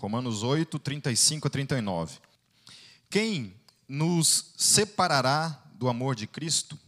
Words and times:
Romanos 0.00 0.42
8, 0.42 0.78
35 0.78 1.46
a 1.46 1.50
39. 1.50 2.18
Quem 3.10 3.54
nos 3.86 4.54
separará 4.56 5.62
do 5.74 5.90
amor 5.90 6.16
de 6.16 6.26
Cristo? 6.26 6.78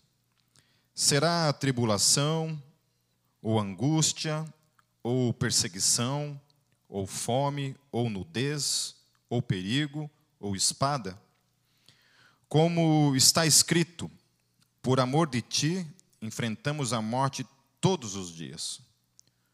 Será 0.95 1.47
a 1.47 1.53
tribulação, 1.53 2.59
ou 3.43 3.61
angústia, 3.61 4.43
ou 5.03 5.31
perseguição, 5.35 6.41
ou 6.89 7.07
fome, 7.07 7.77
ou 7.91 8.09
nudez, 8.09 8.97
ou 9.29 9.43
perigo, 9.43 10.11
ou 10.41 10.57
espada? 10.57 11.21
Como 12.49 13.15
está 13.15 13.45
escrito, 13.45 14.11
por 14.81 14.99
amor 14.99 15.29
de 15.29 15.43
ti, 15.43 15.87
enfrentamos 16.23 16.95
a 16.95 17.03
morte 17.03 17.47
todos 17.79 18.17
os 18.17 18.35
dias. 18.35 18.81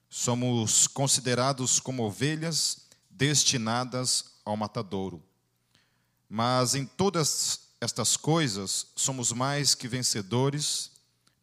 Somos 0.08 0.86
considerados 0.86 1.80
como 1.80 2.04
ovelhas 2.04 2.87
destinadas 3.18 4.36
ao 4.44 4.56
matadouro. 4.56 5.22
Mas 6.28 6.74
em 6.74 6.86
todas 6.86 7.68
estas 7.80 8.16
coisas 8.16 8.86
somos 8.94 9.32
mais 9.32 9.74
que 9.74 9.88
vencedores 9.88 10.92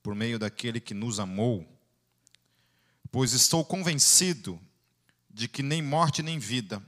por 0.02 0.16
meio 0.16 0.40
daquele 0.40 0.80
que 0.80 0.94
nos 0.94 1.20
amou. 1.20 1.68
Pois 3.12 3.34
estou 3.34 3.64
convencido 3.66 4.60
de 5.30 5.48
que 5.48 5.62
nem 5.62 5.82
morte 5.82 6.24
nem 6.24 6.40
vida, 6.40 6.82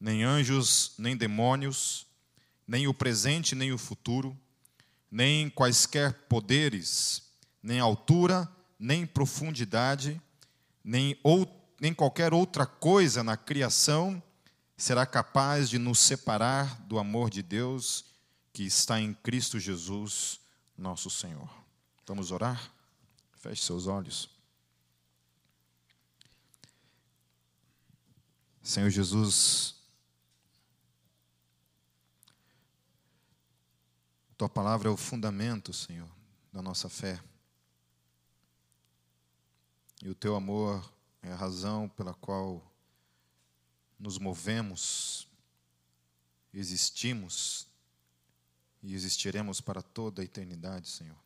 nem 0.00 0.22
anjos 0.22 0.92
nem 0.96 1.16
demônios, 1.16 2.06
nem 2.66 2.86
o 2.86 2.94
presente 2.94 3.54
nem 3.54 3.72
o 3.72 3.78
futuro, 3.78 4.38
nem 5.10 5.50
quaisquer 5.50 6.12
poderes, 6.28 7.22
nem 7.62 7.80
altura, 7.80 8.48
nem 8.78 9.04
profundidade, 9.06 10.20
nem, 10.84 11.18
ou, 11.22 11.46
nem 11.80 11.94
qualquer 11.94 12.34
outra 12.34 12.66
coisa 12.66 13.22
na 13.22 13.36
criação 13.36 14.22
será 14.76 15.06
capaz 15.06 15.68
de 15.68 15.78
nos 15.78 15.98
separar 15.98 16.80
do 16.82 16.98
amor 16.98 17.30
de 17.30 17.42
Deus 17.42 18.04
que 18.52 18.64
está 18.64 19.00
em 19.00 19.14
Cristo 19.14 19.58
Jesus, 19.58 20.40
nosso 20.76 21.10
Senhor. 21.10 21.48
Vamos 22.06 22.32
orar? 22.32 22.72
Feche 23.36 23.62
seus 23.62 23.86
olhos. 23.86 24.28
Senhor 28.62 28.90
Jesus, 28.90 29.76
tua 34.36 34.48
palavra 34.48 34.88
é 34.88 34.92
o 34.92 34.96
fundamento, 34.96 35.72
Senhor, 35.72 36.08
da 36.52 36.60
nossa 36.60 36.88
fé. 36.88 37.20
E 40.02 40.08
o 40.08 40.14
teu 40.14 40.36
amor 40.36 40.84
é 41.22 41.32
a 41.32 41.36
razão 41.36 41.88
pela 41.88 42.14
qual 42.14 42.62
nos 43.98 44.18
movemos, 44.18 45.28
existimos 46.52 47.66
e 48.82 48.94
existiremos 48.94 49.60
para 49.60 49.82
toda 49.82 50.22
a 50.22 50.24
eternidade, 50.24 50.88
Senhor. 50.88 51.18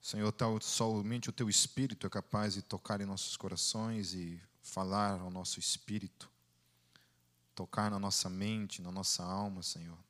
Senhor, 0.00 0.32
tal, 0.32 0.60
somente 0.60 1.28
o 1.28 1.32
teu 1.32 1.48
espírito 1.48 2.06
é 2.06 2.10
capaz 2.10 2.54
de 2.54 2.62
tocar 2.62 3.00
em 3.00 3.04
nossos 3.04 3.36
corações 3.36 4.14
e 4.14 4.40
falar 4.62 5.20
ao 5.20 5.30
nosso 5.30 5.60
espírito, 5.60 6.30
tocar 7.54 7.90
na 7.90 7.98
nossa 7.98 8.28
mente, 8.28 8.80
na 8.80 8.90
nossa 8.90 9.22
alma, 9.22 9.62
Senhor 9.62 10.07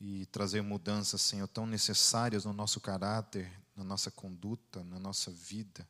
e 0.00 0.24
trazer 0.26 0.62
mudanças, 0.62 1.20
Senhor, 1.20 1.46
tão 1.46 1.66
necessárias 1.66 2.46
no 2.46 2.54
nosso 2.54 2.80
caráter, 2.80 3.52
na 3.76 3.84
nossa 3.84 4.10
conduta, 4.10 4.82
na 4.84 4.98
nossa 4.98 5.30
vida, 5.30 5.86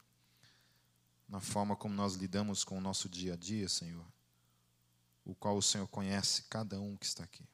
na 1.28 1.40
forma 1.40 1.76
como 1.76 1.94
nós 1.94 2.14
lidamos 2.14 2.64
com 2.64 2.76
o 2.76 2.80
nosso 2.80 3.08
dia 3.08 3.34
a 3.34 3.36
dia, 3.36 3.68
Senhor, 3.68 4.04
o 5.24 5.32
qual 5.32 5.56
o 5.56 5.62
Senhor 5.62 5.86
conhece 5.86 6.42
cada 6.50 6.80
um 6.80 6.96
que 6.96 7.06
está 7.06 7.22
aqui. 7.22 7.46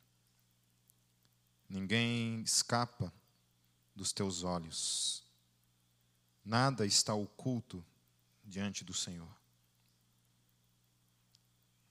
Ninguém 1.68 2.40
escapa 2.40 3.12
dos 3.94 4.12
teus 4.12 4.42
olhos. 4.42 5.22
Nada 6.42 6.86
está 6.86 7.12
oculto 7.12 7.84
diante 8.42 8.82
do 8.82 8.94
Senhor. 8.94 9.28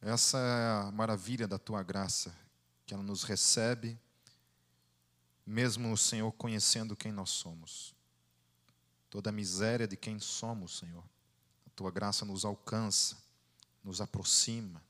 Essa 0.01 0.37
é 0.39 0.87
a 0.87 0.91
maravilha 0.91 1.47
da 1.47 1.59
tua 1.59 1.83
graça, 1.83 2.35
que 2.85 2.93
ela 2.93 3.03
nos 3.03 3.23
recebe 3.23 3.99
mesmo 5.45 5.91
o 5.91 5.97
Senhor 5.97 6.31
conhecendo 6.33 6.95
quem 6.95 7.11
nós 7.11 7.29
somos, 7.29 7.93
toda 9.09 9.29
a 9.29 9.33
miséria 9.33 9.87
de 9.87 9.95
quem 9.95 10.19
somos, 10.19 10.77
Senhor, 10.79 11.03
a 11.65 11.69
tua 11.69 11.91
graça 11.91 12.25
nos 12.25 12.43
alcança, 12.43 13.17
nos 13.83 14.01
aproxima, 14.01 14.83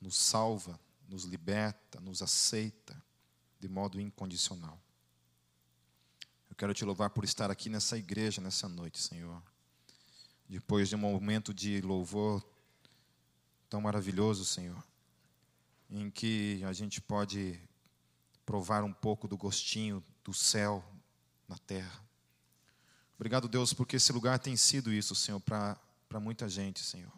nos 0.00 0.16
salva, 0.16 0.78
nos 1.08 1.24
liberta, 1.24 2.00
nos 2.00 2.22
aceita 2.22 3.00
de 3.58 3.68
modo 3.68 4.00
incondicional. 4.00 4.80
Eu 6.48 6.56
quero 6.56 6.74
te 6.74 6.84
louvar 6.84 7.10
por 7.10 7.24
estar 7.24 7.50
aqui 7.50 7.68
nessa 7.68 7.96
igreja 7.96 8.40
nessa 8.40 8.68
noite, 8.68 8.98
Senhor. 8.98 9.42
Depois 10.48 10.88
de 10.88 10.96
um 10.96 10.98
momento 10.98 11.54
de 11.54 11.80
louvor 11.80 12.44
tão 13.68 13.80
maravilhoso, 13.80 14.44
Senhor, 14.44 14.82
em 15.88 16.10
que 16.10 16.62
a 16.64 16.72
gente 16.72 17.00
pode 17.00 17.60
provar 18.50 18.82
um 18.82 18.92
pouco 18.92 19.28
do 19.28 19.36
gostinho 19.36 20.02
do 20.24 20.34
céu 20.34 20.84
na 21.46 21.56
terra. 21.56 22.04
Obrigado, 23.14 23.46
Deus, 23.46 23.72
porque 23.72 23.94
esse 23.94 24.12
lugar 24.12 24.40
tem 24.40 24.56
sido 24.56 24.92
isso, 24.92 25.14
Senhor, 25.14 25.38
para 25.38 25.78
muita 26.20 26.48
gente, 26.48 26.82
Senhor. 26.82 27.12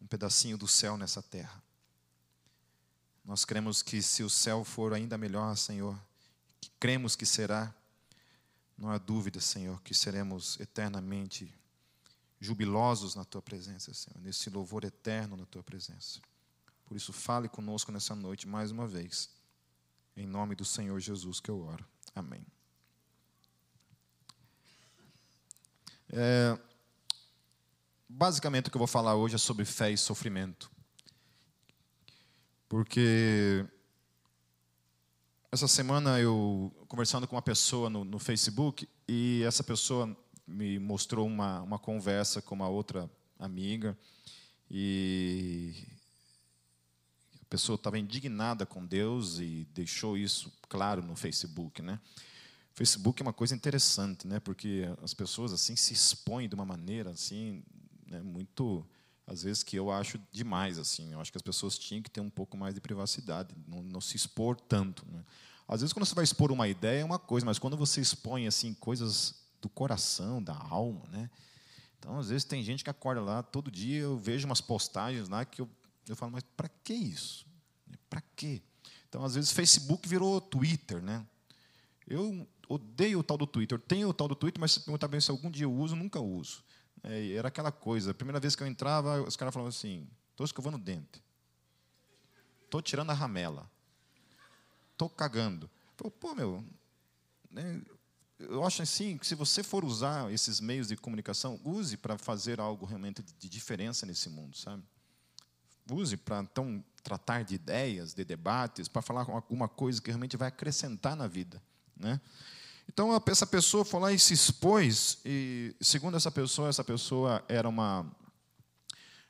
Um 0.00 0.06
pedacinho 0.06 0.56
do 0.56 0.66
céu 0.66 0.96
nessa 0.96 1.22
terra. 1.22 1.62
Nós 3.22 3.44
cremos 3.44 3.82
que 3.82 4.00
se 4.00 4.22
o 4.22 4.30
céu 4.30 4.64
for 4.64 4.94
ainda 4.94 5.18
melhor, 5.18 5.54
Senhor, 5.58 5.94
que 6.58 6.70
cremos 6.80 7.14
que 7.14 7.26
será, 7.26 7.74
não 8.78 8.88
há 8.88 8.96
dúvida, 8.96 9.42
Senhor, 9.42 9.82
que 9.82 9.92
seremos 9.92 10.58
eternamente 10.58 11.52
jubilosos 12.40 13.14
na 13.14 13.26
tua 13.26 13.42
presença, 13.42 13.92
Senhor, 13.92 14.18
nesse 14.22 14.48
louvor 14.48 14.84
eterno 14.84 15.36
na 15.36 15.44
tua 15.44 15.62
presença. 15.62 16.18
Por 16.86 16.96
isso, 16.96 17.12
fale 17.12 17.46
conosco 17.46 17.92
nessa 17.92 18.14
noite 18.14 18.48
mais 18.48 18.70
uma 18.70 18.86
vez. 18.86 19.33
Em 20.16 20.26
nome 20.26 20.54
do 20.54 20.64
Senhor 20.64 20.98
Jesus 21.00 21.40
que 21.40 21.50
eu 21.50 21.60
oro. 21.60 21.84
Amém. 22.14 22.46
É, 26.10 26.56
basicamente, 28.08 28.68
o 28.68 28.70
que 28.70 28.76
eu 28.76 28.80
vou 28.80 28.86
falar 28.86 29.16
hoje 29.16 29.34
é 29.34 29.38
sobre 29.38 29.64
fé 29.64 29.90
e 29.90 29.98
sofrimento. 29.98 30.70
Porque 32.68 33.66
essa 35.50 35.66
semana 35.66 36.20
eu 36.20 36.72
conversando 36.88 37.26
com 37.26 37.36
uma 37.36 37.42
pessoa 37.42 37.90
no, 37.90 38.04
no 38.04 38.18
Facebook 38.18 38.88
e 39.08 39.42
essa 39.44 39.64
pessoa 39.64 40.16
me 40.46 40.78
mostrou 40.78 41.26
uma, 41.26 41.62
uma 41.62 41.78
conversa 41.78 42.42
com 42.42 42.54
uma 42.54 42.68
outra 42.68 43.10
amiga 43.38 43.96
e 44.70 45.93
pessoa 47.44 47.76
estava 47.76 47.98
indignada 47.98 48.64
com 48.64 48.84
Deus 48.84 49.38
e 49.38 49.66
deixou 49.74 50.16
isso 50.16 50.52
claro 50.68 51.02
no 51.02 51.14
Facebook, 51.16 51.82
né? 51.82 52.00
O 52.72 52.76
Facebook 52.76 53.22
é 53.22 53.24
uma 53.24 53.32
coisa 53.32 53.54
interessante, 53.54 54.26
né? 54.26 54.40
Porque 54.40 54.84
as 55.02 55.14
pessoas 55.14 55.52
assim 55.52 55.76
se 55.76 55.92
expõem 55.92 56.48
de 56.48 56.54
uma 56.54 56.64
maneira 56.64 57.10
assim, 57.10 57.62
né? 58.06 58.20
muito 58.20 58.84
às 59.26 59.42
vezes 59.42 59.62
que 59.62 59.76
eu 59.76 59.90
acho 59.90 60.20
demais 60.30 60.78
assim. 60.78 61.12
Eu 61.12 61.20
acho 61.20 61.30
que 61.30 61.38
as 61.38 61.42
pessoas 61.42 61.78
tinham 61.78 62.02
que 62.02 62.10
ter 62.10 62.20
um 62.20 62.30
pouco 62.30 62.56
mais 62.56 62.74
de 62.74 62.80
privacidade, 62.80 63.54
não, 63.66 63.82
não 63.82 64.00
se 64.00 64.16
expor 64.16 64.60
tanto, 64.60 65.06
né? 65.10 65.24
Às 65.66 65.80
vezes 65.80 65.92
quando 65.92 66.04
você 66.04 66.14
vai 66.14 66.24
expor 66.24 66.52
uma 66.52 66.68
ideia 66.68 67.00
é 67.00 67.04
uma 67.04 67.18
coisa, 67.18 67.46
mas 67.46 67.58
quando 67.58 67.76
você 67.76 68.00
expõe 68.00 68.46
assim 68.46 68.74
coisas 68.74 69.42
do 69.62 69.68
coração, 69.68 70.42
da 70.42 70.54
alma, 70.54 71.02
né? 71.10 71.30
Então, 71.98 72.18
às 72.18 72.28
vezes 72.28 72.44
tem 72.44 72.62
gente 72.62 72.84
que 72.84 72.90
acorda 72.90 73.22
lá 73.22 73.42
todo 73.42 73.70
dia, 73.70 74.02
eu 74.02 74.18
vejo 74.18 74.46
umas 74.46 74.60
postagens 74.60 75.26
lá 75.26 75.42
que 75.42 75.62
eu 75.62 75.68
eu 76.08 76.16
falo, 76.16 76.32
mas 76.32 76.44
para 76.56 76.68
que 76.68 76.92
isso? 76.92 77.46
Para 78.08 78.22
quê? 78.36 78.62
Então, 79.08 79.24
às 79.24 79.34
vezes, 79.34 79.52
Facebook 79.52 80.08
virou 80.08 80.40
Twitter, 80.40 81.02
né? 81.02 81.26
Eu 82.06 82.46
odeio 82.68 83.20
o 83.20 83.22
tal 83.22 83.36
do 83.36 83.46
Twitter. 83.46 83.78
Eu 83.78 83.82
tenho 83.82 84.08
o 84.08 84.14
tal 84.14 84.28
do 84.28 84.34
Twitter, 84.34 84.60
mas 84.60 84.72
se 84.72 84.80
perguntar 84.80 85.08
bem 85.08 85.20
se 85.20 85.30
algum 85.30 85.50
dia 85.50 85.64
eu 85.64 85.72
uso, 85.72 85.96
nunca 85.96 86.20
uso. 86.20 86.62
É, 87.02 87.32
era 87.32 87.48
aquela 87.48 87.70
coisa. 87.70 88.10
A 88.10 88.14
primeira 88.14 88.40
vez 88.40 88.56
que 88.56 88.62
eu 88.62 88.66
entrava, 88.66 89.22
os 89.22 89.36
caras 89.36 89.52
falavam 89.52 89.68
assim: 89.68 90.08
estou 90.30 90.44
escovando 90.44 90.74
o 90.76 90.78
dente. 90.78 91.22
Estou 92.64 92.82
tirando 92.82 93.10
a 93.10 93.14
ramela. 93.14 93.70
Estou 94.92 95.08
cagando. 95.08 95.70
Pô, 95.96 96.34
meu, 96.34 96.64
né, 97.50 97.82
eu 98.38 98.64
acho 98.64 98.82
assim 98.82 99.16
que 99.16 99.26
se 99.26 99.34
você 99.34 99.62
for 99.62 99.84
usar 99.84 100.32
esses 100.32 100.60
meios 100.60 100.88
de 100.88 100.96
comunicação, 100.96 101.60
use 101.64 101.96
para 101.96 102.18
fazer 102.18 102.60
algo 102.60 102.84
realmente 102.84 103.22
de 103.22 103.48
diferença 103.48 104.04
nesse 104.06 104.28
mundo, 104.28 104.56
sabe? 104.56 104.82
Use 105.90 106.16
para 106.16 106.40
então 106.40 106.82
tratar 107.02 107.44
de 107.44 107.54
ideias, 107.54 108.14
de 108.14 108.24
debates, 108.24 108.88
para 108.88 109.02
falar 109.02 109.22
alguma 109.22 109.68
coisa 109.68 110.00
que 110.00 110.10
realmente 110.10 110.36
vai 110.36 110.48
acrescentar 110.48 111.14
na 111.14 111.26
vida, 111.26 111.62
né? 111.96 112.20
Então, 112.88 113.10
essa 113.26 113.46
pessoa 113.46 113.84
foi 113.84 114.00
lá 114.00 114.12
e 114.12 114.18
se 114.18 114.34
expôs, 114.34 115.18
e 115.24 115.74
segundo 115.80 116.16
essa 116.16 116.30
pessoa, 116.30 116.68
essa 116.68 116.84
pessoa 116.84 117.42
era 117.48 117.68
uma, 117.68 118.06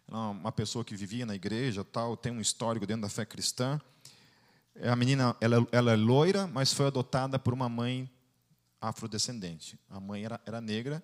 uma 0.09 0.53
pessoa 0.53 0.85
que 0.85 0.97
vivia 0.97 1.25
na 1.25 1.35
igreja, 1.35 1.85
tal, 1.85 2.17
tem 2.17 2.33
um 2.33 2.41
histórico 2.41 2.87
dentro 2.87 3.03
da 3.03 3.09
fé 3.09 3.25
cristã. 3.25 3.81
A 4.83 4.97
menina, 4.97 5.37
ela, 5.41 5.67
ela 5.71 5.93
é 5.93 5.97
loira, 5.97 6.49
mas 6.49 6.73
foi 6.73 6.87
adotada 6.87 7.39
por 7.39 7.55
uma 7.55 7.69
mãe 7.69 8.11
afrodescendente. 8.81 9.79
A 9.89 10.01
mãe 10.01 10.25
era, 10.25 10.41
era 10.45 10.61
negra 10.61 11.03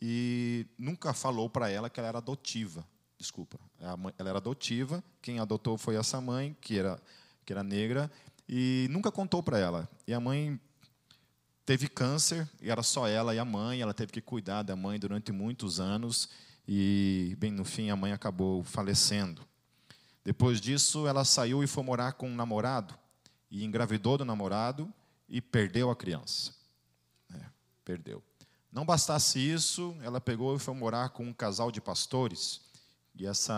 e 0.00 0.66
nunca 0.78 1.12
falou 1.12 1.48
para 1.48 1.68
ela 1.70 1.90
que 1.90 2.00
ela 2.00 2.08
era 2.08 2.18
adotiva. 2.18 2.86
Desculpa, 3.22 3.56
ela 3.78 4.30
era 4.30 4.38
adotiva. 4.38 5.02
Quem 5.22 5.38
adotou 5.38 5.78
foi 5.78 5.94
essa 5.94 6.20
mãe, 6.20 6.56
que 6.60 6.76
era, 6.76 7.00
que 7.46 7.52
era 7.52 7.62
negra, 7.62 8.10
e 8.48 8.88
nunca 8.90 9.12
contou 9.12 9.40
para 9.44 9.60
ela. 9.60 9.88
E 10.08 10.12
a 10.12 10.18
mãe 10.18 10.60
teve 11.64 11.88
câncer, 11.88 12.50
e 12.60 12.68
era 12.68 12.82
só 12.82 13.06
ela 13.06 13.32
e 13.32 13.38
a 13.38 13.44
mãe. 13.44 13.80
Ela 13.80 13.94
teve 13.94 14.10
que 14.10 14.20
cuidar 14.20 14.64
da 14.64 14.74
mãe 14.74 14.98
durante 14.98 15.30
muitos 15.30 15.78
anos, 15.78 16.30
e, 16.66 17.36
bem, 17.38 17.52
no 17.52 17.64
fim, 17.64 17.90
a 17.90 17.96
mãe 17.96 18.12
acabou 18.12 18.64
falecendo. 18.64 19.46
Depois 20.24 20.60
disso, 20.60 21.06
ela 21.06 21.24
saiu 21.24 21.62
e 21.62 21.68
foi 21.68 21.84
morar 21.84 22.14
com 22.14 22.28
um 22.28 22.34
namorado, 22.34 22.92
e 23.48 23.64
engravidou 23.64 24.18
do 24.18 24.24
namorado 24.24 24.92
e 25.28 25.40
perdeu 25.40 25.90
a 25.90 25.94
criança. 25.94 26.52
É, 27.32 27.44
perdeu. 27.84 28.20
Não 28.72 28.84
bastasse 28.84 29.38
isso, 29.38 29.96
ela 30.02 30.20
pegou 30.20 30.56
e 30.56 30.58
foi 30.58 30.74
morar 30.74 31.10
com 31.10 31.24
um 31.24 31.32
casal 31.32 31.70
de 31.70 31.80
pastores. 31.80 32.71
E 33.14 33.26
essa 33.26 33.54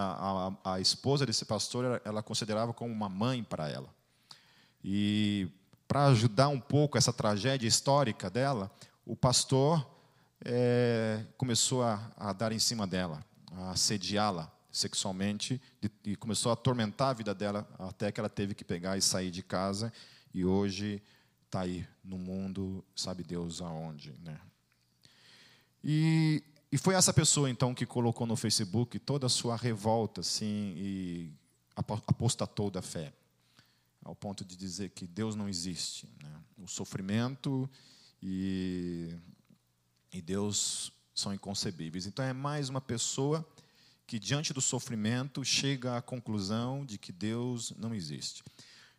a, 0.65 0.75
a 0.75 0.81
esposa 0.81 1.25
desse 1.25 1.45
pastor, 1.45 2.01
ela 2.05 2.23
considerava 2.23 2.73
como 2.73 2.93
uma 2.93 3.09
mãe 3.09 3.43
para 3.43 3.69
ela. 3.69 3.89
E 4.83 5.49
para 5.87 6.06
ajudar 6.06 6.49
um 6.49 6.61
pouco 6.61 6.99
essa 6.99 7.12
tragédia 7.12 7.69
histórica 7.69 8.29
dela, 8.29 8.71
o 9.06 9.15
pastor 9.15 9.87
é, 10.45 11.25
começou 11.37 11.83
a, 11.83 12.11
a, 12.17 12.33
dar 12.33 12.53
em 12.53 12.59
cima 12.59 12.87
dela, 12.87 13.25
a 13.53 13.71
assediá-la 13.71 14.53
sexualmente 14.71 15.61
e 16.05 16.17
começou 16.17 16.51
a 16.51 16.55
atormentar 16.55 17.11
a 17.11 17.12
vida 17.12 17.33
dela 17.33 17.67
até 17.79 18.11
que 18.11 18.19
ela 18.19 18.29
teve 18.29 18.55
que 18.55 18.65
pegar 18.65 18.99
e 18.99 19.03
sair 19.03 19.31
de 19.31 19.43
casa 19.43 19.93
e 20.35 20.45
hoje 20.45 21.01
está 21.47 21.61
aí 21.61 21.87
no 22.03 22.19
mundo, 22.19 22.85
sabe 22.97 23.23
Deus 23.23 23.62
aonde, 23.62 24.12
né? 24.25 24.41
E, 25.83 26.43
e 26.75 26.76
foi 26.76 26.97
essa 26.97 27.12
pessoa, 27.12 27.49
então, 27.49 27.73
que 27.73 27.87
colocou 27.87 28.26
no 28.26 28.35
Facebook 28.35 28.99
toda 28.99 29.26
a 29.26 29.29
sua 29.29 29.55
revolta, 29.55 30.23
assim, 30.23 30.75
e 30.76 31.32
apostatou 31.76 32.69
da 32.69 32.82
fé, 32.82 33.12
ao 34.03 34.12
ponto 34.12 34.44
de 34.44 34.56
dizer 34.56 34.91
que 34.91 35.06
Deus 35.06 35.37
não 35.37 35.49
existe. 35.49 36.09
Né? 36.21 36.32
O 36.59 36.67
sofrimento 36.67 37.71
e, 38.21 39.15
e 40.12 40.21
Deus 40.21 40.93
são 41.15 41.32
inconcebíveis. 41.32 42.06
Então, 42.06 42.25
é 42.25 42.32
mais 42.32 42.69
uma 42.69 42.81
pessoa 42.81 43.49
que, 44.05 44.19
diante 44.19 44.53
do 44.53 44.61
sofrimento, 44.61 45.44
chega 45.44 45.97
à 45.97 46.03
conclusão 46.03 46.85
de 46.85 46.99
que 46.99 47.12
Deus 47.12 47.73
não 47.79 47.94
existe. 47.94 48.43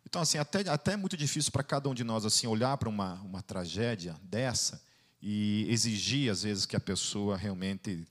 Então, 0.02 0.22
assim, 0.22 0.38
até, 0.38 0.66
até 0.66 0.92
é 0.94 0.96
muito 0.96 1.14
difícil 1.14 1.52
para 1.52 1.62
cada 1.62 1.90
um 1.90 1.94
de 1.94 2.04
nós 2.04 2.24
assim 2.24 2.46
olhar 2.46 2.78
para 2.78 2.88
uma, 2.88 3.20
uma 3.20 3.42
tragédia 3.42 4.16
dessa 4.22 4.80
e 5.20 5.66
exigir, 5.68 6.30
às 6.30 6.42
vezes, 6.42 6.66
que 6.66 6.76
a 6.76 6.80
pessoa 6.80 7.36
realmente 7.36 8.06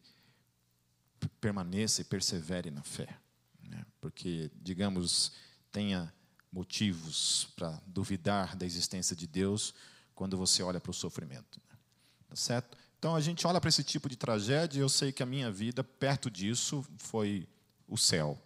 permaneça 1.39 2.01
e 2.01 2.05
persevere 2.05 2.71
na 2.71 2.83
fé. 2.83 3.17
Né? 3.63 3.85
Porque, 4.01 4.51
digamos, 4.61 5.31
tenha 5.71 6.13
motivos 6.51 7.49
para 7.55 7.81
duvidar 7.85 8.55
da 8.55 8.65
existência 8.65 9.15
de 9.15 9.27
Deus 9.27 9.73
quando 10.13 10.37
você 10.37 10.63
olha 10.63 10.79
para 10.79 10.91
o 10.91 10.93
sofrimento. 10.93 11.61
Né? 11.69 11.77
Tá 12.29 12.35
certo? 12.35 12.77
Então, 12.97 13.15
a 13.15 13.21
gente 13.21 13.45
olha 13.45 13.61
para 13.61 13.69
esse 13.69 13.83
tipo 13.83 14.09
de 14.09 14.15
tragédia 14.15 14.79
e 14.79 14.81
eu 14.81 14.89
sei 14.89 15.11
que 15.11 15.21
a 15.21 15.25
minha 15.25 15.51
vida, 15.51 15.83
perto 15.83 16.29
disso, 16.31 16.85
foi 16.97 17.47
o 17.87 17.97
céu. 17.97 18.41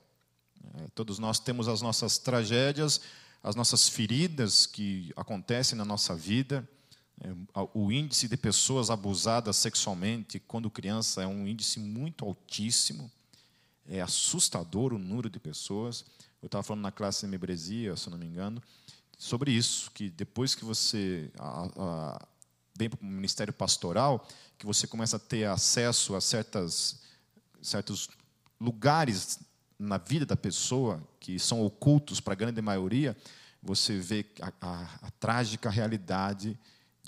É, 0.75 0.87
todos 0.93 1.17
nós 1.19 1.39
temos 1.39 1.67
as 1.67 1.81
nossas 1.81 2.17
tragédias, 2.17 2.99
as 3.41 3.55
nossas 3.55 3.87
feridas 3.87 4.65
que 4.65 5.13
acontecem 5.15 5.77
na 5.77 5.85
nossa 5.85 6.13
vida 6.13 6.67
o 7.73 7.91
índice 7.91 8.27
de 8.27 8.37
pessoas 8.37 8.89
abusadas 8.89 9.55
sexualmente 9.57 10.39
quando 10.39 10.69
criança 10.69 11.21
é 11.21 11.27
um 11.27 11.47
índice 11.47 11.79
muito 11.79 12.25
altíssimo. 12.25 13.11
É 13.87 14.01
assustador 14.01 14.93
o 14.93 14.99
número 14.99 15.29
de 15.29 15.39
pessoas. 15.39 16.05
Eu 16.41 16.45
estava 16.45 16.63
falando 16.63 16.83
na 16.83 16.91
classe 16.91 17.25
de 17.25 17.27
membresia, 17.31 17.95
se 17.97 18.09
não 18.09 18.17
me 18.17 18.25
engano, 18.25 18.61
sobre 19.17 19.51
isso, 19.51 19.91
que 19.91 20.09
depois 20.09 20.55
que 20.55 20.63
você 20.63 21.29
vem 22.77 22.89
para 22.89 23.01
o 23.01 23.05
ministério 23.05 23.53
pastoral, 23.53 24.25
que 24.57 24.65
você 24.65 24.87
começa 24.87 25.17
a 25.17 25.19
ter 25.19 25.45
acesso 25.45 26.15
a 26.15 26.21
certas, 26.21 27.01
certos 27.61 28.09
lugares 28.59 29.39
na 29.77 29.97
vida 29.97 30.25
da 30.25 30.37
pessoa 30.37 31.01
que 31.19 31.37
são 31.37 31.61
ocultos 31.65 32.21
para 32.21 32.33
a 32.33 32.35
grande 32.35 32.61
maioria, 32.61 33.17
você 33.61 33.97
vê 33.97 34.25
a, 34.41 34.53
a, 34.61 34.83
a 35.01 35.11
trágica 35.11 35.69
realidade 35.69 36.57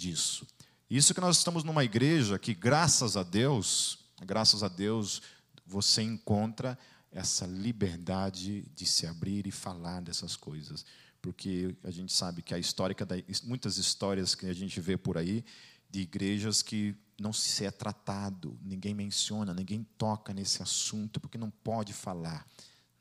disso. 0.02 0.48
Isso 0.90 1.14
que 1.14 1.22
nós 1.22 1.38
estamos 1.38 1.64
numa 1.64 1.84
igreja 1.84 2.40
que, 2.40 2.54
graças 2.54 3.16
a 3.16 3.24
Deus, 3.24 4.00
graças 4.26 4.64
a 4.64 4.68
Deus, 4.68 5.22
você 5.66 6.02
encontra 6.02 6.78
essa 7.12 7.46
liberdade 7.46 8.64
de 8.76 8.86
se 8.86 9.06
abrir 9.06 9.46
e 9.46 9.52
falar 9.52 10.02
dessas 10.02 10.36
coisas. 10.36 10.84
Porque 11.22 11.76
a 11.84 11.92
gente 11.92 12.12
sabe 12.12 12.42
que 12.42 12.54
a 12.54 12.60
histórica, 12.60 13.08
muitas 13.44 13.78
histórias 13.78 14.34
que 14.34 14.48
a 14.48 14.54
gente 14.54 14.82
vê 14.82 14.98
por 14.98 15.18
aí, 15.18 15.46
de 15.90 16.02
igrejas 16.02 16.62
que 16.62 16.96
não 17.20 17.32
se 17.32 17.64
é 17.64 17.70
tratado, 17.70 18.58
ninguém 18.62 18.96
menciona, 18.96 19.54
ninguém 19.54 19.86
toca 19.98 20.34
nesse 20.34 20.64
assunto, 20.64 21.20
porque 21.20 21.38
não 21.38 21.52
pode 21.52 21.94
falar. 21.94 22.48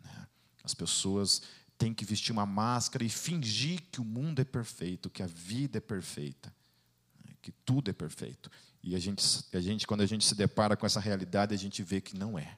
Né? 0.05 0.27
As 0.63 0.75
pessoas 0.75 1.41
têm 1.79 1.95
que 1.95 2.05
vestir 2.05 2.31
uma 2.31 2.45
máscara 2.45 3.03
e 3.03 3.09
fingir 3.09 3.81
que 3.91 4.03
o 4.03 4.05
mundo 4.05 4.41
é 4.41 4.45
perfeito, 4.45 5.09
que 5.09 5.23
a 5.23 5.27
vida 5.27 5.79
é 5.79 5.81
perfeita 5.81 6.55
que 7.41 7.53
tudo 7.65 7.91
é 7.91 7.93
perfeito. 7.93 8.51
E 8.83 8.95
a 8.95 8.99
gente, 8.99 9.25
a 9.53 9.61
gente, 9.61 9.87
quando 9.87 10.01
a 10.03 10.07
gente 10.07 10.25
se 10.25 10.35
depara 10.35 10.77
com 10.77 10.87
essa 10.87 11.01
realidade, 11.01 11.55
a 11.55 11.59
gente 11.59 11.83
vê 11.83 12.01
que 12.01 12.17
não 12.17 12.39
é, 12.39 12.57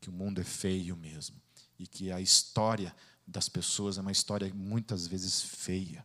que 0.00 0.08
o 0.08 0.12
mundo 0.12 0.40
é 0.40 0.44
feio 0.44 0.96
mesmo, 0.96 1.36
e 1.78 1.86
que 1.86 2.10
a 2.10 2.20
história 2.20 2.94
das 3.26 3.48
pessoas 3.48 3.98
é 3.98 4.00
uma 4.00 4.12
história 4.12 4.52
muitas 4.54 5.06
vezes 5.06 5.40
feia. 5.40 6.04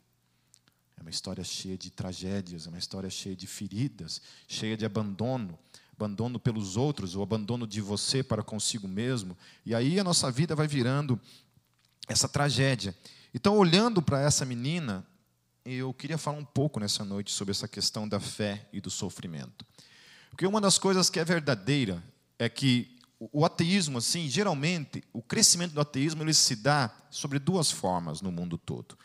É 0.96 1.02
uma 1.02 1.10
história 1.10 1.44
cheia 1.44 1.78
de 1.78 1.92
tragédias, 1.92 2.66
é 2.66 2.70
uma 2.70 2.80
história 2.80 3.10
cheia 3.10 3.36
de 3.36 3.46
feridas, 3.46 4.22
cheia 4.48 4.76
de 4.76 4.86
abandono, 4.86 5.58
abandono 5.94 6.40
pelos 6.40 6.76
outros, 6.76 7.16
o 7.16 7.22
abandono 7.22 7.68
de 7.68 7.82
você 7.82 8.24
para 8.24 8.44
consigo 8.44 8.88
mesmo. 8.88 9.38
E 9.66 9.74
aí 9.76 10.00
a 10.00 10.04
nossa 10.04 10.32
vida 10.32 10.56
vai 10.56 10.68
virando 10.68 11.20
essa 12.08 12.28
tragédia. 12.28 12.96
Então, 13.34 13.56
olhando 13.58 14.02
para 14.02 14.22
essa 14.22 14.46
menina, 14.46 15.06
eu 15.76 15.94
queria 15.94 16.18
falar 16.18 16.38
um 16.38 16.46
pouco 16.46 16.80
nessa 16.80 17.04
noite 17.04 17.32
sobre 17.32 17.52
essa 17.52 17.68
questão 17.68 18.08
da 18.08 18.20
fé 18.20 18.68
e 18.72 18.80
do 18.80 18.90
sofrimento. 18.90 19.66
Porque 20.30 20.48
uma 20.48 20.62
das 20.62 20.78
coisas 20.78 21.10
que 21.10 21.20
é 21.20 21.26
verdadeira 21.26 22.02
é 22.40 22.48
que 22.48 22.98
o 23.20 23.44
ateísmo, 23.44 23.98
assim, 23.98 24.30
geralmente, 24.30 25.04
o 25.12 25.22
crescimento 25.22 25.74
do 25.74 25.82
ateísmo 25.82 26.24
ele 26.24 26.34
se 26.34 26.56
dá 26.56 26.96
sobre 27.10 27.40
duas 27.40 27.72
formas 27.72 28.22
no 28.22 28.32
mundo 28.32 28.58
todo. 28.58 28.98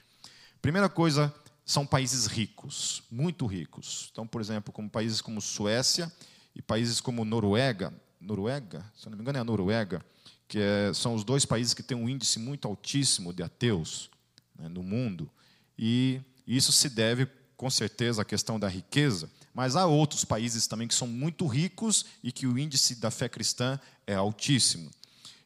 Primeira 0.60 0.88
coisa 0.88 1.34
são 1.64 1.86
países 1.86 2.26
ricos, 2.26 3.02
muito 3.10 3.46
ricos. 3.46 4.08
Então, 4.12 4.26
por 4.26 4.40
exemplo, 4.40 4.72
como 4.72 4.90
países 4.90 5.20
como 5.20 5.40
Suécia 5.40 6.12
e 6.54 6.60
países 6.60 7.00
como 7.00 7.24
Noruega, 7.24 7.92
Noruega, 8.20 8.84
se 8.94 9.08
não 9.08 9.16
me 9.16 9.22
engano 9.22 9.38
é 9.38 9.40
a 9.40 9.44
Noruega, 9.44 10.04
que 10.46 10.58
é, 10.58 10.92
são 10.92 11.14
os 11.14 11.24
dois 11.24 11.44
países 11.46 11.72
que 11.72 11.82
têm 11.82 11.96
um 11.96 12.08
índice 12.08 12.38
muito 12.38 12.68
altíssimo 12.68 13.32
de 13.32 13.42
ateus 13.42 14.10
né, 14.56 14.68
no 14.68 14.82
mundo. 14.82 15.30
E 15.78 16.20
isso 16.56 16.72
se 16.72 16.88
deve, 16.88 17.26
com 17.56 17.70
certeza, 17.70 18.22
à 18.22 18.24
questão 18.24 18.58
da 18.58 18.68
riqueza, 18.68 19.30
mas 19.54 19.76
há 19.76 19.86
outros 19.86 20.24
países 20.24 20.66
também 20.66 20.88
que 20.88 20.94
são 20.94 21.06
muito 21.06 21.46
ricos 21.46 22.06
e 22.22 22.32
que 22.32 22.46
o 22.46 22.58
índice 22.58 22.96
da 22.96 23.10
fé 23.10 23.28
cristã 23.28 23.78
é 24.06 24.14
altíssimo. 24.14 24.90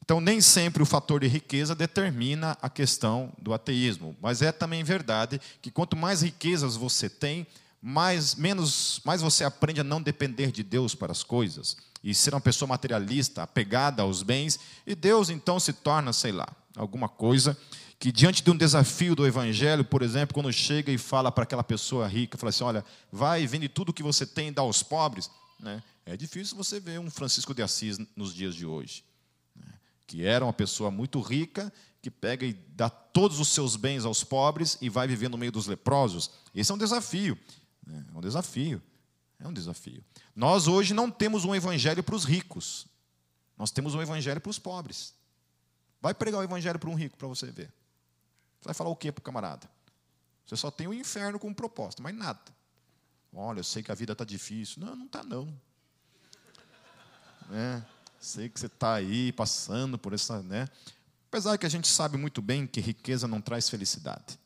Então, 0.05 0.21
nem 0.21 0.41
sempre 0.41 0.83
o 0.83 0.87
fator 0.87 1.21
de 1.21 1.27
riqueza 1.27 1.75
determina 1.75 2.57
a 2.63 2.71
questão 2.71 3.33
do 3.43 3.53
ateísmo, 3.53 4.17
mas 4.21 4.41
é 4.41 4.53
também 4.53 4.85
verdade 4.85 5.41
que 5.61 5.71
quanto 5.71 5.97
mais 5.97 6.23
riquezas 6.23 6.77
você 6.77 7.09
tem, 7.09 7.45
mais, 7.83 8.37
menos, 8.37 9.01
mais 9.05 9.21
você 9.21 9.43
aprende 9.43 9.81
a 9.81 9.85
não 9.85 10.01
depender 10.01 10.53
de 10.53 10.63
Deus 10.63 10.95
para 10.95 11.11
as 11.13 11.23
coisas 11.23 11.77
e 12.05 12.15
ser 12.15 12.35
uma 12.35 12.41
pessoa 12.41 12.69
materialista, 12.69 13.43
apegada 13.43 14.03
aos 14.03 14.23
bens, 14.23 14.61
e 14.87 14.95
Deus 14.95 15.29
então 15.29 15.59
se 15.59 15.73
torna, 15.73 16.13
sei 16.13 16.31
lá, 16.31 16.47
alguma 16.77 17.09
coisa 17.09 17.59
que 17.99 18.13
diante 18.13 18.43
de 18.43 18.51
um 18.51 18.57
desafio 18.57 19.15
do 19.15 19.27
evangelho, 19.27 19.85
por 19.85 20.03
exemplo, 20.03 20.35
quando 20.35 20.53
chega 20.53 20.93
e 20.93 20.99
fala 20.99 21.33
para 21.33 21.45
aquela 21.45 21.65
pessoa 21.65 22.07
rica, 22.07 22.37
fala 22.37 22.51
assim, 22.51 22.65
olha, 22.65 22.85
vai 23.11 23.47
vende 23.47 23.69
tudo 23.69 23.93
que 23.93 24.03
você 24.03 24.27
tem 24.27 24.49
e 24.49 24.51
dá 24.51 24.63
aos 24.63 24.83
pobres, 24.83 25.31
né? 25.59 25.83
é 26.05 26.17
difícil 26.17 26.57
você 26.57 26.79
ver 26.79 27.01
um 27.01 27.11
Francisco 27.11 27.55
de 27.55 27.63
Assis 27.63 27.99
nos 28.15 28.35
dias 28.35 28.55
de 28.55 28.67
hoje, 28.67 29.03
né? 29.55 29.67
que 30.07 30.25
era 30.25 30.45
uma 30.45 30.53
pessoa 30.53 30.91
muito 30.91 31.21
rica, 31.21 31.73
que 32.03 32.11
pega 32.11 32.47
e 32.47 32.53
dá 32.53 32.89
todos 32.89 33.41
os 33.41 33.49
seus 33.49 33.77
bens 33.77 34.05
aos 34.05 34.23
pobres 34.23 34.77
e 34.81 34.89
vai 34.89 35.09
viver 35.09 35.29
no 35.29 35.39
meio 35.39 35.51
dos 35.51 35.67
leprosos. 35.67 36.31
Esse 36.55 36.71
é 36.71 36.75
um 36.75 36.79
desafio, 36.79 37.37
né? 37.87 38.05
é 38.15 38.19
um 38.19 38.21
desafio. 38.21 38.83
É 39.39 39.47
um 39.47 39.53
desafio. 39.53 40.03
Nós 40.35 40.67
hoje 40.67 40.95
não 40.95 41.11
temos 41.11 41.45
um 41.45 41.55
evangelho 41.55 42.03
para 42.03 42.15
os 42.15 42.25
ricos. 42.25 42.87
Nós 43.57 43.71
temos 43.71 43.95
um 43.95 44.01
evangelho 44.01 44.41
para 44.41 44.51
os 44.51 44.59
pobres. 44.59 45.15
Vai 46.01 46.15
pregar 46.15 46.41
o 46.41 46.45
evangelho 46.45 46.79
para 46.79 46.89
um 46.89 46.95
rico 46.95 47.17
para 47.17 47.29
você 47.29 47.47
ver. 47.51 47.73
Você 48.67 48.71
vai 48.71 48.75
falar 48.75 48.91
o 48.91 48.97
quê 48.97 49.13
para 49.13 49.21
o 49.21 49.23
camarada? 49.23 49.71
Você 50.45 50.57
só 50.57 50.73
tem 50.73 50.89
o 50.89 50.95
inferno 50.95 51.39
como 51.39 51.55
proposta, 51.55 52.03
mais 52.03 52.17
nada. 52.17 52.41
Olha, 53.33 53.61
eu 53.61 53.65
sei 53.65 53.81
que 53.81 53.93
a 53.93 53.95
vida 53.95 54.13
está 54.13 54.25
difícil. 54.25 54.85
Não, 54.85 54.97
não 54.97 55.07
está 55.07 55.23
não. 55.23 55.57
É, 57.53 57.81
sei 58.19 58.49
que 58.49 58.59
você 58.59 58.67
está 58.67 58.95
aí 58.95 59.31
passando 59.31 59.97
por 59.97 60.13
essa. 60.13 60.43
Né? 60.43 60.69
Apesar 61.29 61.57
que 61.59 61.65
a 61.65 61.69
gente 61.69 61.87
sabe 61.87 62.19
muito 62.19 62.43
bem 62.43 62.67
que 62.67 62.81
riqueza 62.81 63.29
não 63.29 63.41
traz 63.41 63.69
felicidade. 63.69 64.37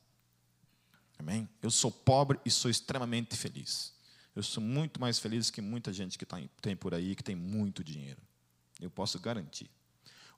Amém? 1.19 1.49
Eu 1.63 1.71
sou 1.71 1.91
pobre 1.91 2.39
e 2.45 2.51
sou 2.51 2.71
extremamente 2.71 3.37
feliz. 3.37 3.95
Eu 4.37 4.43
sou 4.43 4.63
muito 4.63 5.01
mais 5.01 5.19
feliz 5.19 5.51
que 5.51 5.63
muita 5.63 5.95
gente 5.95 6.19
que 6.19 6.27
tá, 6.27 6.37
tem 6.61 6.77
por 6.77 6.93
aí, 6.93 7.17
que 7.17 7.25
tem 7.25 7.35
muito 7.35 7.83
dinheiro. 7.83 8.21
Eu 8.79 8.91
posso 8.91 9.19
garantir. 9.19 9.71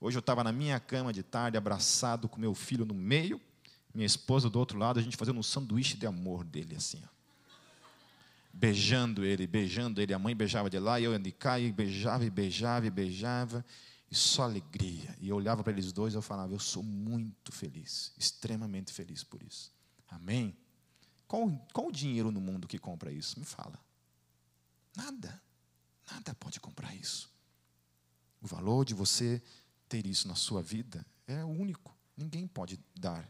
Hoje 0.01 0.17
eu 0.17 0.21
estava 0.21 0.45
na 0.45 0.53
minha 0.53 0.79
cama 0.79 1.13
de 1.13 1.25
tarde, 1.25 1.57
abraçado 1.57 2.29
com 2.29 2.41
meu 2.41 2.55
filho 2.55 2.85
no 2.85 2.95
meio, 2.95 3.41
minha 3.95 4.07
esposa 4.07 4.49
do 4.49 4.59
outro 4.59 4.79
lado, 4.79 4.99
a 4.99 5.03
gente 5.03 5.17
fazendo 5.17 5.39
um 5.39 5.43
sanduíche 5.43 5.97
de 5.97 6.07
amor 6.07 6.45
dele, 6.45 6.77
assim. 6.77 7.01
Ó. 7.05 7.09
Beijando 8.53 9.25
ele, 9.25 9.47
beijando 9.47 10.01
ele. 10.01 10.13
A 10.13 10.19
mãe 10.19 10.35
beijava 10.35 10.69
de 10.69 10.79
lá, 10.79 11.01
e 11.01 11.05
eu 11.05 11.19
de 11.19 11.33
cá, 11.33 11.59
e 11.59 11.73
beijava, 11.73 12.25
e 12.25 12.31
beijava, 12.31 12.87
e 12.87 12.91
beijava. 12.91 13.65
E 14.11 14.15
só 14.15 14.43
alegria. 14.43 15.17
E 15.21 15.29
eu 15.29 15.37
olhava 15.37 15.63
para 15.63 15.73
eles 15.73 15.93
dois 15.93 16.13
e 16.13 16.17
eu 16.17 16.23
falava: 16.23 16.53
Eu 16.53 16.59
sou 16.59 16.83
muito 16.83 17.51
feliz, 17.51 18.13
extremamente 18.19 18.93
feliz 18.93 19.25
por 19.25 19.43
isso. 19.43 19.73
Amém? 20.09 20.55
Qual, 21.27 21.49
qual 21.73 21.87
o 21.87 21.93
dinheiro 21.93 22.31
no 22.31 22.41
mundo 22.41 22.69
que 22.69 22.79
compra 22.79 23.11
isso? 23.11 23.39
Me 23.39 23.47
fala. 23.47 23.79
Nada. 24.95 25.43
Nada 26.11 26.35
pode 26.35 26.61
comprar 26.61 26.95
isso. 26.95 27.31
O 28.43 28.47
valor 28.47 28.85
de 28.85 28.93
você 28.93 29.43
ter 29.89 30.07
isso 30.07 30.29
na 30.29 30.35
sua 30.35 30.61
vida 30.61 31.07
é 31.27 31.43
único. 31.43 31.97
Ninguém 32.17 32.47
pode 32.47 32.79
dar 32.95 33.27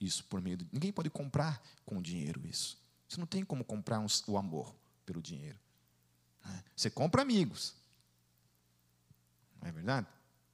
isso 0.00 0.24
por 0.24 0.40
meio. 0.40 0.58
Ninguém 0.72 0.92
pode 0.92 1.10
comprar 1.10 1.62
com 1.84 2.00
dinheiro 2.00 2.46
isso. 2.46 2.78
Você 3.08 3.18
não 3.18 3.26
tem 3.26 3.44
como 3.44 3.64
comprar 3.64 4.00
um, 4.00 4.06
o 4.28 4.38
amor 4.38 4.74
pelo 5.04 5.20
dinheiro. 5.20 5.58
Né? 6.44 6.64
Você 6.74 6.88
compra 6.88 7.22
amigos. 7.22 7.74
Não 9.60 9.68
é 9.68 9.72
verdade? 9.72 10.06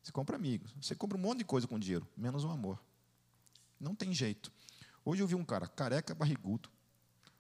Você 0.03 0.11
compra 0.11 0.37
amigos. 0.37 0.73
Você 0.81 0.95
compra 0.95 1.17
um 1.17 1.21
monte 1.21 1.39
de 1.39 1.45
coisa 1.45 1.67
com 1.67 1.79
dinheiro, 1.79 2.07
menos 2.17 2.45
o 2.45 2.49
amor. 2.49 2.81
Não 3.79 3.95
tem 3.95 4.13
jeito. 4.13 4.51
Hoje 5.05 5.23
eu 5.23 5.27
vi 5.27 5.35
um 5.35 5.45
cara 5.45 5.69
careca, 5.69 6.15
barrigudo, 6.15 6.69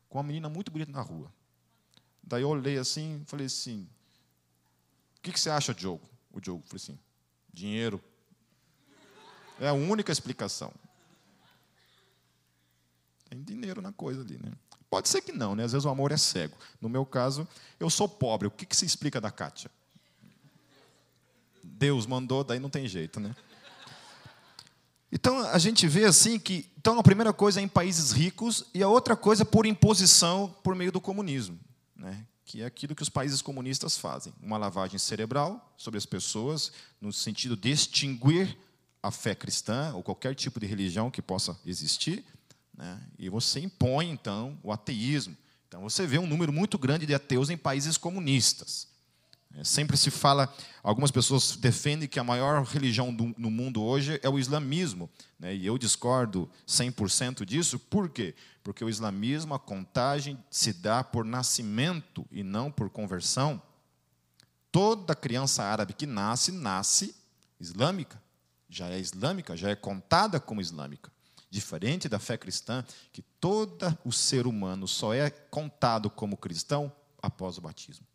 com 0.09 0.19
uma 0.19 0.25
menina 0.25 0.49
muito 0.49 0.71
bonita 0.71 0.93
na 0.93 1.01
rua. 1.01 1.33
Daí 2.23 2.43
eu 2.43 2.49
olhei 2.49 2.77
assim 2.79 3.25
falei 3.27 3.47
assim: 3.47 3.89
O 5.19 5.23
que, 5.23 5.33
que 5.33 5.41
você 5.41 5.51
acha, 5.51 5.75
Diogo? 5.75 6.09
O 6.31 6.41
Diogo 6.41 6.63
falei 6.67 6.83
assim: 6.83 6.99
Dinheiro. 7.53 8.03
É 9.59 9.69
a 9.69 9.73
única 9.73 10.13
explicação. 10.13 10.73
Tem 13.29 13.43
dinheiro 13.43 13.83
na 13.83 13.93
coisa 13.93 14.23
ali, 14.23 14.39
né? 14.43 14.53
Pode 14.89 15.09
ser 15.09 15.21
que 15.21 15.33
não, 15.33 15.55
né? 15.55 15.65
Às 15.65 15.73
vezes 15.73 15.85
o 15.85 15.89
amor 15.89 16.13
é 16.13 16.17
cego. 16.17 16.57
No 16.81 16.89
meu 16.89 17.05
caso, 17.05 17.47
eu 17.79 17.91
sou 17.91 18.09
pobre. 18.09 18.47
O 18.49 18.51
que, 18.51 18.65
que 18.65 18.77
se 18.77 18.87
explica 18.87 19.21
da 19.21 19.31
Kátia? 19.31 19.71
Deus 21.63 22.07
mandou, 22.07 22.45
daí 22.45 22.59
não 22.59 22.71
tem 22.71 22.87
jeito, 22.87 23.19
né? 23.19 23.35
Então 25.11 25.39
a 25.49 25.59
gente 25.59 25.87
vê 25.87 26.05
assim 26.05 26.39
que 26.39 26.69
então 26.77 26.99
a 26.99 27.03
primeira 27.03 27.33
coisa 27.33 27.61
é 27.61 27.63
em 27.63 27.69
países 27.69 28.13
ricos 28.13 28.65
e 28.75 28.83
a 28.83 28.89
outra 28.89 29.17
coisa 29.17 29.43
é 29.43 29.45
por 29.45 29.67
imposição 29.67 30.55
por 30.63 30.75
meio 30.75 30.93
do 30.93 31.01
comunismo, 31.01 31.59
né? 31.95 32.25
que 32.47 32.63
é 32.63 32.65
aquilo 32.65 32.95
que 32.95 33.03
os 33.03 33.09
países 33.09 33.43
comunistas 33.43 33.99
fazem, 33.99 34.33
uma 34.41 34.57
lavagem 34.57 34.99
cerebral 34.99 35.75
sobre 35.77 35.99
as 35.99 36.07
pessoas, 36.07 36.71
no 37.01 37.13
sentido 37.13 37.57
de 37.57 37.71
extinguir 37.71 38.57
a 39.03 39.11
fé 39.11 39.35
cristã 39.35 39.93
ou 39.95 40.03
qualquer 40.03 40.35
tipo 40.35 40.61
de 40.61 40.67
religião 40.67 41.11
que 41.11 41.21
possa 41.21 41.59
existir, 41.67 42.25
né? 42.77 43.01
e 43.19 43.29
você 43.29 43.61
impõe, 43.61 44.11
então, 44.11 44.59
o 44.63 44.73
ateísmo. 44.73 45.37
Então, 45.69 45.83
você 45.83 46.07
vê 46.07 46.19
um 46.19 46.27
número 46.27 46.53
muito 46.53 46.79
grande 46.79 47.07
de 47.07 47.15
ateus 47.15 47.51
em 47.51 47.57
países 47.57 47.97
comunistas. 47.97 48.89
É, 49.57 49.65
sempre 49.65 49.97
se 49.97 50.11
fala, 50.11 50.55
algumas 50.83 51.11
pessoas 51.11 51.57
defendem 51.57 52.09
que 52.09 52.21
a 52.21 52.25
maior 52.25 52.63
religião 52.65 53.15
do, 53.15 53.35
no 53.39 53.51
mundo 53.51 53.83
hoje 53.83 54.21
é 54.23 54.29
o 54.29 54.39
islamismo, 54.39 55.09
né? 55.39 55.55
e 55.55 55.65
eu 55.65 55.79
discordo 55.79 56.51
100% 56.69 57.45
disso, 57.45 57.79
por 57.79 58.11
quê? 58.11 58.35
Porque 58.63 58.85
o 58.85 58.89
islamismo, 58.89 59.55
a 59.55 59.59
contagem 59.59 60.39
se 60.51 60.73
dá 60.75 61.03
por 61.03 61.25
nascimento 61.25 62.27
e 62.31 62.43
não 62.43 62.71
por 62.71 62.91
conversão. 62.91 63.63
Toda 64.71 65.15
criança 65.15 65.63
árabe 65.63 65.95
que 65.95 66.05
nasce, 66.05 66.53
nasce 66.53 67.15
islâmica, 67.59 68.23
já 68.69 68.89
é 68.89 68.99
islâmica, 68.99 69.57
já 69.57 69.71
é 69.71 69.75
contada 69.75 70.39
como 70.39 70.61
islâmica. 70.61 71.11
Diferente 71.51 72.09
da 72.09 72.19
fé 72.19 72.37
cristã, 72.37 72.85
que 73.13 73.23
todo 73.23 73.97
o 74.05 74.13
ser 74.13 74.47
humano 74.47 74.87
só 74.89 75.15
é 75.15 75.31
contado 75.31 76.11
como 76.11 76.37
cristão 76.37 76.93
após 77.23 77.57
o 77.59 77.61
batismo. 77.61 78.07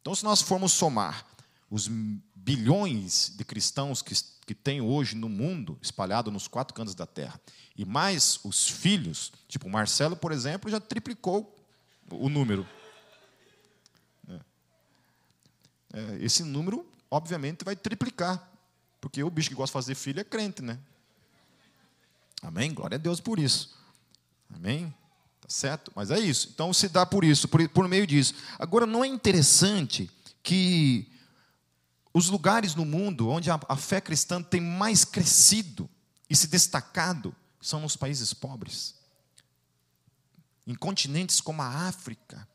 Então, 0.00 0.14
se 0.14 0.24
nós 0.24 0.40
formos 0.40 0.72
somar 0.72 1.26
os 1.70 1.88
bilhões 2.34 3.32
de 3.36 3.44
cristãos 3.44 4.02
que, 4.02 4.14
que 4.46 4.54
tem 4.54 4.80
hoje 4.80 5.14
no 5.14 5.28
mundo, 5.28 5.78
espalhado 5.80 6.30
nos 6.30 6.48
quatro 6.48 6.74
cantos 6.74 6.94
da 6.94 7.06
terra, 7.06 7.40
e 7.76 7.84
mais 7.84 8.40
os 8.44 8.68
filhos, 8.68 9.32
tipo 9.46 9.68
o 9.68 9.70
Marcelo, 9.70 10.16
por 10.16 10.32
exemplo, 10.32 10.70
já 10.70 10.80
triplicou 10.80 11.56
o 12.10 12.28
número. 12.28 12.66
É. 14.28 14.40
É, 15.92 16.18
esse 16.20 16.42
número, 16.42 16.86
obviamente, 17.10 17.64
vai 17.64 17.76
triplicar, 17.76 18.50
porque 19.00 19.22
o 19.22 19.30
bicho 19.30 19.48
que 19.48 19.54
gosta 19.54 19.70
de 19.70 19.84
fazer 19.84 19.94
filho 19.94 20.20
é 20.20 20.24
crente, 20.24 20.62
né? 20.62 20.78
Amém? 22.42 22.72
Glória 22.72 22.96
a 22.96 22.98
Deus 22.98 23.20
por 23.20 23.38
isso. 23.38 23.76
Amém? 24.54 24.94
certo? 25.50 25.92
Mas 25.94 26.10
é 26.10 26.18
isso. 26.18 26.48
Então 26.54 26.72
se 26.72 26.88
dá 26.88 27.04
por 27.04 27.24
isso, 27.24 27.48
por, 27.48 27.66
por 27.68 27.88
meio 27.88 28.06
disso. 28.06 28.34
Agora, 28.58 28.86
não 28.86 29.04
é 29.04 29.08
interessante 29.08 30.10
que 30.42 31.10
os 32.14 32.28
lugares 32.28 32.74
no 32.74 32.84
mundo 32.84 33.28
onde 33.28 33.50
a, 33.50 33.60
a 33.68 33.76
fé 33.76 34.00
cristã 34.00 34.42
tem 34.42 34.60
mais 34.60 35.04
crescido 35.04 35.88
e 36.28 36.36
se 36.36 36.46
destacado 36.46 37.34
são 37.60 37.80
nos 37.80 37.96
países 37.96 38.32
pobres. 38.32 38.94
Em 40.66 40.74
continentes 40.74 41.40
como 41.40 41.62
a 41.62 41.88
África, 41.88 42.46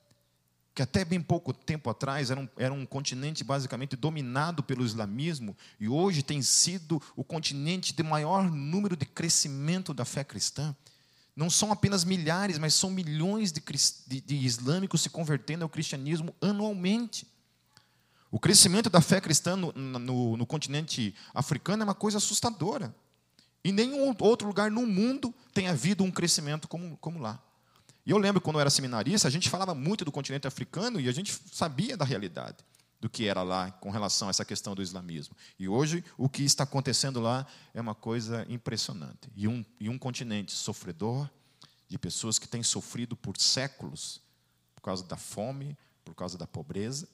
que 0.75 0.82
até 0.82 1.05
bem 1.05 1.22
pouco 1.22 1.53
tempo 1.53 1.89
atrás 1.89 2.29
era 2.29 2.38
um, 2.38 2.50
era 2.58 2.74
um 2.74 2.86
continente 2.86 3.46
basicamente 3.46 3.96
dominado 3.96 4.62
pelo 4.62 4.86
islamismo, 4.86 5.55
e 5.79 5.88
hoje 5.88 6.22
tem 6.22 6.41
sido 6.41 7.01
o 7.15 7.24
continente 7.24 7.94
de 7.94 8.03
maior 8.03 8.51
número 8.51 8.98
de 8.98 9.05
crescimento 9.05 9.94
da 9.94 10.03
fé 10.03 10.22
cristã. 10.25 10.75
Não 11.34 11.50
são 11.50 11.72
apenas 11.72 12.03
milhares, 12.03 12.58
mas 12.58 12.74
são 12.74 12.89
milhões 12.89 13.53
de, 13.53 13.63
de, 14.05 14.22
de 14.22 14.36
islâmicos 14.36 15.01
se 15.01 15.10
convertendo 15.10 15.63
ao 15.63 15.70
cristianismo 15.70 16.36
anualmente. 16.41 17.25
O 18.29 18.38
crescimento 18.39 18.89
da 18.89 19.00
fé 19.00 19.22
cristã 19.22 19.55
no, 19.55 19.72
no, 19.72 20.36
no, 20.36 20.46
continente 20.46 21.15
africano 21.34 21.84
é 21.84 21.86
uma 21.86 21.96
coisa 21.96 22.17
assustadora. 22.17 22.94
Em 23.63 23.72
nenhum 23.72 24.13
outro 24.20 24.46
lugar 24.46 24.70
no 24.70 24.86
mundo 24.86 25.34
tem 25.53 25.70
havido 25.70 26.03
um 26.03 26.12
crescimento 26.12 26.67
como, 26.67 26.98
como 26.98 27.20
lá. 27.20 27.41
E 28.06 28.12
eu 28.12 28.18
lembro 28.18 28.40
quando 28.40 28.58
eu 28.58 28.62
era 28.62 28.70
seminarista, 28.70 29.28
a 29.28 29.32
gente 29.32 29.50
falava 29.50 29.74
muito 29.74 30.06
do 30.06 30.12
continente 30.12 30.48
africano 30.48 31.00
e 31.00 31.10
a 31.10 31.12
gente 31.12 31.34
sabia 31.52 31.98
da 31.98 32.06
realidade 32.06 32.58
do 33.00 33.10
que 33.10 33.28
era 33.28 33.44
lá 33.44 33.72
com 33.72 33.90
relação 33.90 34.28
a 34.28 34.32
essa 34.32 34.46
questão 34.46 34.74
do 34.74 34.82
islamismo. 34.82 35.36
E 35.60 35.68
hoje 35.68 36.04
o 36.18 36.30
que 36.30 36.44
está 36.44 36.64
acontecendo 36.64 37.20
lá 37.20 37.46
é 37.74 37.82
uma 37.82 37.96
coisa 37.96 38.46
impressionante. 38.50 39.30
E 39.36 39.48
um, 39.48 39.66
e 39.80 39.90
um 39.90 39.98
continente 39.98 40.52
sofredor, 40.52 41.30
de 41.88 41.98
pessoas 42.00 42.40
que 42.40 42.48
têm 42.48 42.64
sofrido 42.64 43.16
por 43.16 43.38
séculos 43.38 44.22
por 44.74 44.82
causa 44.82 45.04
da 45.04 45.18
fome, 45.18 45.78
por 46.04 46.16
causa 46.16 46.38
da 46.38 46.48
pobreza. 46.48 47.08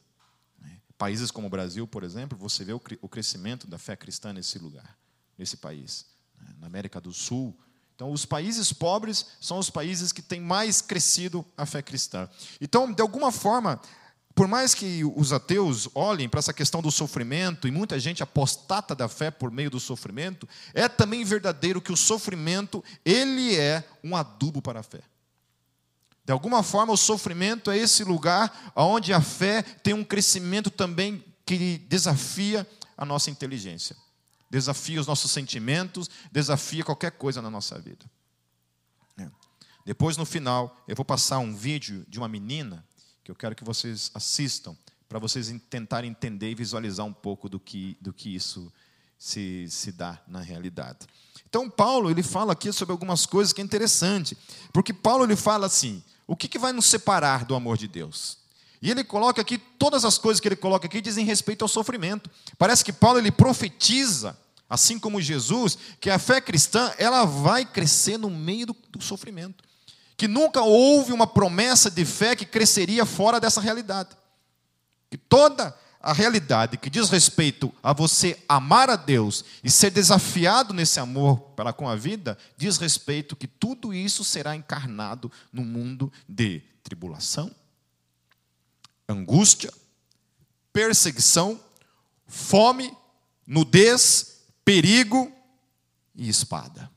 Né? 0.60 0.80
Países 0.98 1.32
como 1.32 1.48
o 1.48 1.50
Brasil, 1.50 1.88
por 1.88 2.04
exemplo, 2.04 2.38
você 2.38 2.64
vê 2.64 2.74
o, 2.74 2.80
crescimento 2.80 3.68
da 3.68 3.78
fé 3.78 3.96
cristã 3.96 4.32
nesse 4.34 4.60
lugar, 4.60 4.98
nesse 5.38 5.58
país. 5.58 6.06
Né? 6.38 6.56
Na 6.60 6.68
América 6.68 7.00
do 7.00 7.14
Sul, 7.14 7.58
então, 8.02 8.12
os 8.12 8.26
países 8.26 8.74
pobres 8.74 9.28
são 9.40 9.60
os 9.60 9.70
países 9.70 10.12
que 10.12 10.24
têm 10.24 10.42
mais 10.42 10.82
crescido 10.82 11.46
a 11.56 11.68
fé 11.68 11.84
cristã. 11.84 12.28
Então, 12.60 12.92
de 12.92 13.00
alguma 13.00 13.32
forma, 13.32 13.80
por 14.34 14.48
mais 14.48 14.74
que 14.74 15.04
os 15.16 15.32
ateus 15.32 15.88
olhem 15.94 16.28
para 16.28 16.40
essa 16.40 16.52
questão 16.52 16.82
do 16.82 16.90
sofrimento, 16.90 17.68
e 17.68 17.72
muita 17.72 18.00
gente 18.00 18.24
apostata 18.24 18.96
da 18.96 19.08
fé 19.08 19.30
por 19.30 19.52
meio 19.52 19.70
do 19.70 19.80
sofrimento, 19.80 20.50
é 20.74 20.90
também 20.90 21.24
verdadeiro 21.24 21.80
que 21.80 21.92
o 21.92 21.96
sofrimento, 21.96 22.84
ele 23.06 23.56
é 23.56 23.88
um 24.04 24.16
adubo 24.16 24.64
para 24.64 24.80
a 24.80 24.84
fé. 24.84 25.02
De 26.26 26.34
alguma 26.34 26.64
forma, 26.64 26.94
o 26.94 26.98
sofrimento 26.98 27.70
é 27.70 27.78
esse 27.78 28.04
lugar 28.04 28.74
onde 28.76 29.14
a 29.14 29.22
fé 29.22 29.62
tem 29.62 29.94
um 29.94 30.04
crescimento 30.04 30.72
também 30.72 31.24
que 31.46 31.78
desafia 31.88 32.68
a 32.98 33.06
nossa 33.06 33.30
inteligência, 33.30 33.96
desafia 34.52 35.00
os 35.00 35.08
nossos 35.08 35.32
sentimentos, 35.32 36.10
desafia 36.30 36.84
qualquer 36.84 37.12
coisa 37.12 37.42
na 37.42 37.50
nossa 37.50 37.80
vida. 37.80 38.06
É. 39.18 39.30
Depois, 39.86 40.18
no 40.18 40.26
final, 40.26 40.78
eu 40.90 40.96
vou 40.96 41.06
passar 41.06 41.40
um 41.40 41.56
vídeo 41.56 42.06
de 42.10 42.20
uma 42.20 42.28
menina 42.28 42.86
que 43.24 43.32
eu 43.32 43.36
quero 43.36 43.56
que 43.56 43.64
vocês 43.64 44.12
assistam, 44.14 44.76
para 45.08 45.20
vocês 45.20 45.54
tentarem 45.70 46.12
entender 46.12 46.52
e 46.52 46.56
visualizar 46.56 47.06
um 47.06 47.14
pouco 47.14 47.48
do 47.48 47.60
que, 47.60 47.98
do 48.02 48.12
que 48.12 48.36
isso 48.36 48.72
se, 49.18 49.68
se 49.70 49.94
dá 49.94 50.22
na 50.28 50.42
realidade. 50.42 51.08
Então, 51.48 51.70
Paulo 51.70 52.12
ele 52.12 52.24
fala 52.24 52.52
aqui 52.52 52.74
sobre 52.74 52.92
algumas 52.92 53.26
coisas 53.26 53.54
que 53.54 53.62
é 53.62 53.64
interessante, 53.64 54.38
porque 54.74 54.94
Paulo 54.94 55.24
ele 55.24 55.38
fala 55.38 55.66
assim: 55.66 56.04
o 56.28 56.36
que, 56.36 56.50
que 56.50 56.60
vai 56.60 56.74
nos 56.74 56.88
separar 56.88 57.46
do 57.46 57.56
amor 57.56 57.78
de 57.78 57.88
Deus? 57.88 58.41
E 58.82 58.90
ele 58.90 59.04
coloca 59.04 59.40
aqui, 59.40 59.58
todas 59.58 60.04
as 60.04 60.18
coisas 60.18 60.40
que 60.40 60.48
ele 60.48 60.56
coloca 60.56 60.88
aqui 60.88 61.02
dizem 61.02 61.24
respeito 61.24 61.62
ao 61.62 61.68
sofrimento. 61.68 62.30
Parece 62.58 62.84
que 62.84 62.92
Paulo 62.92 63.20
ele 63.20 63.32
profetiza, 63.32 64.36
assim 64.68 64.98
como 64.98 65.22
Jesus, 65.22 65.78
que 66.00 66.10
a 66.10 66.18
fé 66.18 66.42
cristã 66.42 66.92
ela 66.98 67.24
vai 67.24 67.64
crescer 67.64 68.18
no 68.18 68.30
meio 68.30 68.68
do, 68.68 68.76
do 68.90 69.02
sofrimento. 69.02 69.64
Que 70.18 70.28
nunca 70.28 70.62
houve 70.62 71.14
uma 71.14 71.28
promessa 71.28 71.92
de 71.92 72.04
fé 72.06 72.36
que 72.36 72.46
cresceria 72.46 73.06
fora 73.06 73.40
dessa 73.40 73.62
realidade. 73.62 74.10
Que 75.12 75.18
toda 75.18 75.78
a 76.02 76.14
realidade 76.14 76.78
que 76.78 76.90
diz 76.90 77.10
respeito 77.10 77.72
a 77.84 77.94
você 77.94 78.44
amar 78.50 78.90
a 78.90 78.96
Deus 78.96 79.46
e 79.64 79.70
ser 79.70 79.92
desafiado 79.92 80.74
nesse 80.74 81.00
amor 81.00 81.40
para 81.56 81.72
com 81.72 81.88
a 81.88 81.96
vida, 81.96 82.36
diz 82.58 82.78
respeito 82.78 83.36
que 83.36 83.46
tudo 83.46 83.94
isso 83.94 84.24
será 84.24 84.56
encarnado 84.56 85.32
no 85.54 85.64
mundo 85.64 86.12
de 86.28 86.64
tribulação, 86.84 87.52
angústia, 89.12 89.72
perseguição, 90.74 91.60
fome, 92.28 92.96
nudez, 93.46 94.44
perigo 94.64 95.32
e 96.16 96.30
espada. 96.30 96.90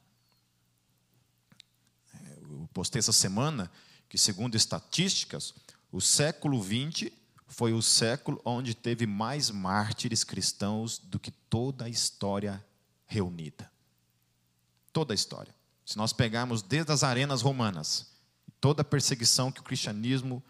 Eu 2.41 2.69
postei 2.73 2.99
essa 2.99 3.13
semana 3.13 3.71
que, 4.09 4.17
segundo 4.17 4.57
estatísticas, 4.57 5.55
o 5.91 6.01
século 6.01 6.63
XX 6.63 7.11
foi 7.47 7.73
o 7.73 7.83
século 7.83 8.41
onde 8.45 8.75
teve 8.75 9.07
mais 9.07 9.51
mártires 9.51 10.25
cristãos 10.25 10.99
do 10.99 11.19
que 11.19 11.31
toda 11.31 11.85
a 11.85 11.89
história 11.89 12.65
reunida. 13.07 13.71
Toda 14.93 15.13
a 15.13 15.15
história. 15.15 15.55
Se 15.85 15.97
nós 15.97 16.13
pegarmos 16.13 16.63
desde 16.63 16.91
as 16.91 17.03
arenas 17.03 17.43
romanas, 17.43 18.07
toda 18.61 18.83
a 18.83 18.85
perseguição 18.85 19.53
que 19.53 19.61
o 19.61 19.65
cristianismo 19.65 20.43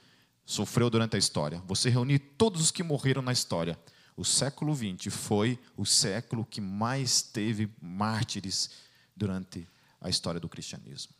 sofreu 0.45 0.91
durante 0.91 1.17
a 1.17 1.19
história. 1.19 1.63
Você 1.67 1.89
reunir 1.89 2.19
todos 2.19 2.61
os 2.61 2.71
que 2.71 2.83
morreram 2.83 3.23
na 3.23 3.33
história. 3.33 3.79
O 4.17 4.25
século 4.25 4.75
XX 4.75 5.13
foi 5.13 5.59
o 5.77 5.85
século 5.85 6.45
que 6.45 6.61
mais 6.61 7.23
teve 7.23 7.71
mártires 7.81 8.71
durante 9.17 9.67
a 10.01 10.09
história 10.09 10.39
do 10.39 10.49
cristianismo. 10.49 11.13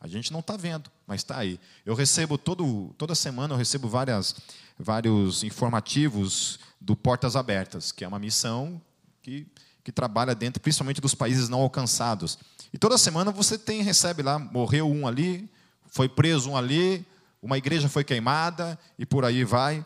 A 0.00 0.06
gente 0.06 0.30
não 0.30 0.40
está 0.40 0.54
vendo, 0.54 0.90
mas 1.06 1.22
está 1.22 1.38
aí. 1.38 1.58
Eu 1.86 1.94
recebo 1.94 2.36
todo, 2.36 2.94
toda 2.98 3.14
semana 3.14 3.54
eu 3.54 3.58
recebo 3.58 3.88
várias, 3.88 4.36
vários 4.78 5.42
informativos 5.42 6.58
do 6.78 6.94
Portas 6.94 7.36
Abertas, 7.36 7.90
que 7.90 8.04
é 8.04 8.08
uma 8.08 8.18
missão 8.18 8.82
que, 9.22 9.46
que 9.82 9.90
trabalha 9.90 10.34
dentro, 10.34 10.60
principalmente 10.60 11.00
dos 11.00 11.14
países 11.14 11.48
não 11.48 11.60
alcançados. 11.60 12.38
E 12.70 12.76
toda 12.76 12.98
semana 12.98 13.32
você 13.32 13.56
tem 13.56 13.80
recebe 13.80 14.22
lá, 14.22 14.38
morreu 14.38 14.90
um 14.90 15.06
ali, 15.06 15.48
foi 15.86 16.06
preso 16.06 16.50
um 16.50 16.56
ali, 16.56 17.06
uma 17.44 17.58
igreja 17.58 17.90
foi 17.90 18.02
queimada 18.02 18.78
e 18.98 19.04
por 19.04 19.22
aí 19.22 19.44
vai. 19.44 19.84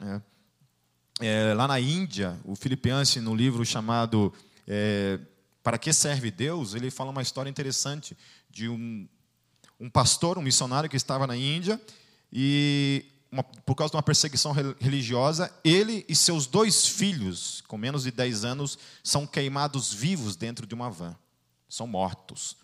É. 0.00 0.20
É, 1.20 1.54
lá 1.54 1.68
na 1.68 1.78
Índia, 1.78 2.40
o 2.44 2.56
Filipianse, 2.56 3.20
no 3.20 3.36
livro 3.36 3.64
chamado 3.64 4.32
é, 4.66 5.20
Para 5.62 5.76
que 5.76 5.92
serve 5.92 6.30
Deus, 6.30 6.74
ele 6.74 6.90
fala 6.90 7.10
uma 7.10 7.20
história 7.20 7.50
interessante 7.50 8.16
de 8.50 8.70
um, 8.70 9.06
um 9.78 9.90
pastor, 9.90 10.38
um 10.38 10.42
missionário 10.42 10.88
que 10.88 10.96
estava 10.96 11.26
na 11.26 11.36
Índia 11.36 11.78
e 12.32 13.04
uma, 13.30 13.44
por 13.44 13.74
causa 13.74 13.90
de 13.90 13.96
uma 13.96 14.02
perseguição 14.02 14.52
religiosa, 14.80 15.52
ele 15.62 16.06
e 16.08 16.16
seus 16.16 16.46
dois 16.46 16.88
filhos, 16.88 17.62
com 17.68 17.76
menos 17.76 18.04
de 18.04 18.10
10 18.10 18.46
anos, 18.46 18.78
são 19.02 19.26
queimados 19.26 19.92
vivos 19.92 20.36
dentro 20.36 20.66
de 20.66 20.74
uma 20.74 20.90
van. 20.90 21.14
São 21.68 21.86
mortos. 21.86 22.56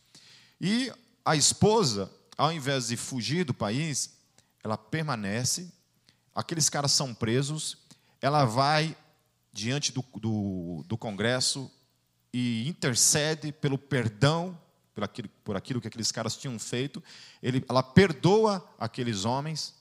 E 0.58 0.90
a 1.26 1.36
esposa, 1.36 2.10
ao 2.38 2.50
invés 2.50 2.88
de 2.88 2.96
fugir 2.96 3.44
do 3.44 3.52
país, 3.52 4.18
ela 4.62 4.76
permanece, 4.76 5.72
aqueles 6.34 6.68
caras 6.68 6.92
são 6.92 7.14
presos, 7.14 7.78
ela 8.20 8.44
vai 8.44 8.96
diante 9.52 9.92
do, 9.92 10.04
do, 10.16 10.84
do 10.86 10.96
Congresso 10.96 11.70
e 12.32 12.68
intercede 12.68 13.52
pelo 13.52 13.76
perdão 13.78 14.58
por 14.94 15.04
aquilo, 15.04 15.28
por 15.44 15.56
aquilo 15.56 15.80
que 15.80 15.88
aqueles 15.88 16.12
caras 16.12 16.36
tinham 16.36 16.58
feito. 16.58 17.02
Ele, 17.42 17.64
ela 17.68 17.82
perdoa 17.82 18.64
aqueles 18.78 19.24
homens, 19.24 19.74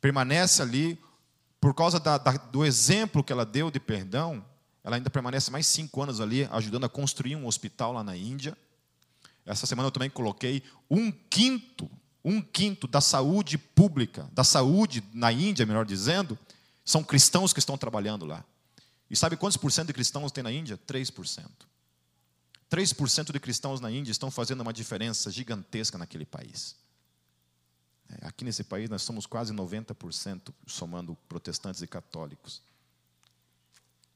permanece 0.00 0.62
ali, 0.62 0.98
por 1.60 1.74
causa 1.74 1.98
da, 1.98 2.18
da, 2.18 2.32
do 2.32 2.64
exemplo 2.64 3.24
que 3.24 3.32
ela 3.32 3.44
deu 3.44 3.70
de 3.70 3.80
perdão, 3.80 4.44
ela 4.82 4.96
ainda 4.96 5.08
permanece 5.08 5.50
mais 5.50 5.66
cinco 5.66 6.02
anos 6.02 6.20
ali, 6.20 6.46
ajudando 6.52 6.84
a 6.84 6.88
construir 6.88 7.36
um 7.36 7.46
hospital 7.46 7.92
lá 7.92 8.04
na 8.04 8.14
Índia. 8.14 8.56
Essa 9.46 9.66
semana 9.66 9.86
eu 9.86 9.92
também 9.92 10.10
coloquei 10.10 10.62
um 10.90 11.10
quinto 11.10 11.90
um 12.24 12.40
quinto 12.40 12.88
da 12.88 13.00
saúde 13.00 13.58
pública, 13.58 14.28
da 14.32 14.42
saúde 14.42 15.04
na 15.12 15.30
Índia, 15.30 15.66
melhor 15.66 15.84
dizendo, 15.84 16.38
são 16.84 17.04
cristãos 17.04 17.52
que 17.52 17.58
estão 17.58 17.76
trabalhando 17.76 18.24
lá. 18.24 18.44
E 19.10 19.16
sabe 19.16 19.36
quantos 19.36 19.56
por 19.56 19.70
cento 19.70 19.88
de 19.88 19.92
cristãos 19.92 20.32
tem 20.32 20.42
na 20.42 20.50
Índia? 20.50 20.78
3%. 20.78 21.48
3% 22.70 23.32
de 23.32 23.38
cristãos 23.38 23.80
na 23.80 23.90
Índia 23.90 24.10
estão 24.10 24.30
fazendo 24.30 24.62
uma 24.62 24.72
diferença 24.72 25.30
gigantesca 25.30 25.98
naquele 25.98 26.24
país. 26.24 26.74
É, 28.08 28.26
aqui 28.26 28.44
nesse 28.44 28.64
país 28.64 28.88
nós 28.88 29.02
somos 29.02 29.26
quase 29.26 29.52
90%, 29.52 30.52
somando 30.66 31.14
protestantes 31.28 31.82
e 31.82 31.86
católicos. 31.86 32.62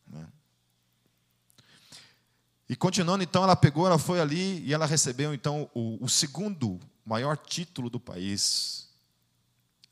Né? 0.07 0.27
E 2.69 2.77
continuando, 2.77 3.25
então, 3.25 3.43
ela 3.43 3.57
pegou, 3.57 3.87
ela 3.87 3.99
foi 3.99 4.21
ali 4.21 4.61
e 4.65 4.75
ela 4.75 4.85
recebeu, 4.85 5.33
então, 5.33 5.71
o, 5.75 6.05
o 6.05 6.09
segundo 6.09 6.79
maior 7.05 7.37
título 7.37 7.89
do 7.89 7.99
país 7.99 8.91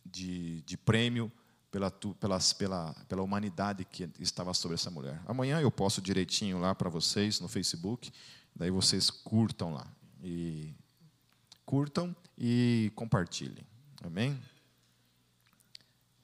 de, 0.05 0.61
de 0.63 0.77
prêmio 0.77 1.33
pela, 1.71 1.91
pela, 1.91 2.39
pela, 2.59 2.95
pela 3.09 3.23
humanidade 3.23 3.85
que 3.85 4.09
estava 4.21 4.53
sobre 4.53 4.75
essa 4.75 4.91
mulher. 4.91 5.23
Amanhã 5.27 5.61
eu 5.61 5.71
posto 5.71 6.03
direitinho 6.03 6.59
lá 6.59 6.75
para 6.75 6.91
vocês 6.91 7.41
no 7.41 7.49
Facebook, 7.49 8.13
daí 8.55 8.71
vocês 8.71 9.11
curtam 9.11 9.73
lá. 9.73 9.87
E 10.23 10.75
curtam 11.65 12.15
e 12.37 12.93
compartilhem. 12.95 13.67
Amém? 14.03 14.39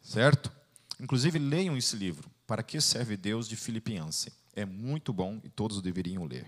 Certo? 0.03 0.53
Inclusive, 1.01 1.38
leiam 1.38 1.77
esse 1.77 1.97
livro, 1.97 2.31
Para 2.47 2.62
que 2.62 2.81
serve 2.81 3.17
Deus, 3.17 3.49
de 3.49 3.57
Filipiense. 3.57 4.33
É 4.55 4.65
muito 4.65 5.12
bom 5.12 5.41
e 5.45 5.49
todos 5.49 5.81
deveriam 5.81 6.25
ler. 6.25 6.47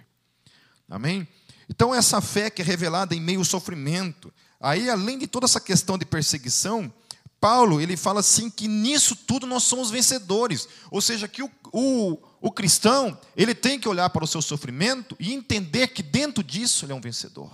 Amém? 0.89 1.27
Então, 1.69 1.95
essa 1.95 2.21
fé 2.21 2.51
que 2.51 2.63
é 2.63 2.65
revelada 2.65 3.15
em 3.15 3.21
meio 3.21 3.39
ao 3.39 3.45
sofrimento, 3.45 4.33
aí, 4.61 4.91
além 4.91 5.19
de 5.19 5.27
toda 5.27 5.47
essa 5.47 5.61
questão 5.61 5.97
de 5.97 6.05
perseguição, 6.05 6.93
Paulo 7.41 7.79
ele 7.79 7.95
fala 7.95 8.21
assim 8.21 8.49
que 8.49 8.67
nisso 8.67 9.15
tudo 9.15 9.47
nós 9.47 9.65
somos 9.65 9.91
vencedores. 9.91 10.67
Ou 10.91 11.03
seja, 11.03 11.29
que 11.29 11.43
o, 11.43 11.51
o, 11.73 12.19
o 12.41 12.51
cristão 12.51 13.19
ele 13.37 13.55
tem 13.55 13.79
que 13.79 13.87
olhar 13.87 14.09
para 14.11 14.25
o 14.25 14.27
seu 14.27 14.41
sofrimento 14.41 15.15
e 15.21 15.33
entender 15.35 15.89
que 15.89 16.03
dentro 16.03 16.43
disso 16.43 16.87
ele 16.87 16.93
é 16.93 16.95
um 16.95 17.03
vencedor. 17.03 17.51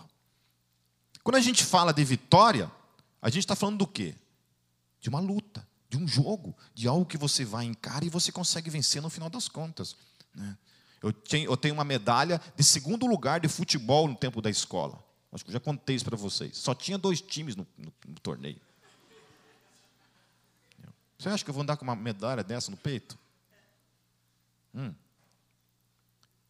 Quando 1.25 1.37
a 1.37 1.41
gente 1.41 1.65
fala 1.65 1.93
de 1.93 2.05
vitória, 2.05 2.71
a 3.21 3.29
gente 3.29 3.41
está 3.41 3.57
falando 3.57 3.79
do 3.79 3.87
quê? 3.87 4.15
De 5.01 5.09
uma 5.09 5.19
luta, 5.19 5.67
de 5.89 5.97
um 5.97 6.07
jogo, 6.07 6.57
de 6.73 6.87
algo 6.87 7.05
que 7.05 7.19
você 7.19 7.45
vai 7.45 7.65
encarar 7.65 8.05
e 8.05 8.09
você 8.09 8.31
consegue 8.31 8.71
vencer 8.71 9.03
no 9.03 9.11
final 9.11 9.29
das 9.29 9.49
contas. 9.49 9.97
Né? 10.35 10.57
Eu 11.03 11.13
tenho, 11.13 11.51
eu 11.51 11.57
tenho 11.57 11.75
uma 11.75 11.85
medalha 11.85 12.41
de 12.57 12.63
segundo 12.63 13.07
lugar 13.07 13.41
de 13.41 13.49
futebol 13.49 14.07
no 14.07 14.15
tempo 14.15 14.43
da 14.43 14.51
escola. 14.51 15.03
Acho 15.33 15.45
que 15.45 15.51
eu 15.51 15.55
já 15.55 15.61
contei 15.61 15.97
isso 15.97 16.05
para 16.05 16.17
vocês. 16.17 16.57
Só 16.57 16.75
tinha 16.75 16.99
dois 16.99 17.21
times 17.21 17.57
no, 17.57 17.67
no, 17.79 17.93
no 18.07 18.21
torneio. 18.21 18.61
Você 21.21 21.29
acha 21.29 21.45
que 21.45 21.51
eu 21.51 21.55
vou 21.55 21.63
andar 21.63 21.77
com 21.77 21.85
uma 21.85 21.95
medalha 21.95 22.43
dessa 22.43 22.71
no 22.71 22.79
peito? 22.79 23.19
Hum. 24.75 24.95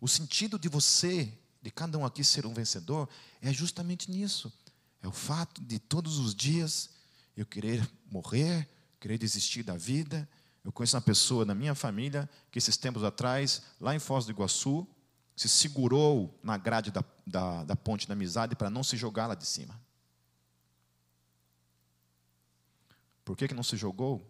O 0.01 0.07
sentido 0.07 0.61
de 0.61 0.69
você, 0.69 1.33
de 1.61 1.71
cada 1.73 1.99
um 1.99 2.07
aqui 2.07 2.23
ser 2.23 2.47
um 2.47 2.55
vencedor, 2.55 3.09
é 3.43 3.53
justamente 3.53 4.11
nisso. 4.11 4.53
É 5.03 5.09
o 5.09 5.13
fato 5.13 5.61
de 5.61 5.81
todos 5.81 6.19
os 6.19 6.35
dias 6.35 6.91
eu 7.37 7.45
querer 7.45 7.89
morrer, 8.11 8.69
querer 9.01 9.19
desistir 9.19 9.65
da 9.65 9.77
vida, 9.77 10.29
eu 10.65 10.71
conheço 10.71 10.97
uma 10.97 11.03
pessoa 11.03 11.45
na 11.45 11.55
minha 11.55 11.75
família 11.75 12.29
que, 12.51 12.59
esses 12.59 12.77
tempos 12.77 13.03
atrás, 13.03 13.63
lá 13.81 13.95
em 13.95 13.99
Foz 13.99 14.27
do 14.27 14.33
Iguaçu, 14.33 14.87
se 15.35 15.49
segurou 15.49 16.39
na 16.43 16.59
grade 16.59 16.91
da, 16.91 17.03
da, 17.27 17.65
da 17.65 17.77
ponte 17.77 18.07
da 18.07 18.13
amizade 18.13 18.55
para 18.55 18.69
não 18.69 18.85
se 18.85 18.97
jogar 18.97 19.27
lá 19.27 19.35
de 19.35 19.47
cima. 19.47 19.81
Por 23.25 23.37
que, 23.37 23.49
que 23.49 23.55
não 23.55 23.63
se 23.63 23.77
jogou? 23.77 24.27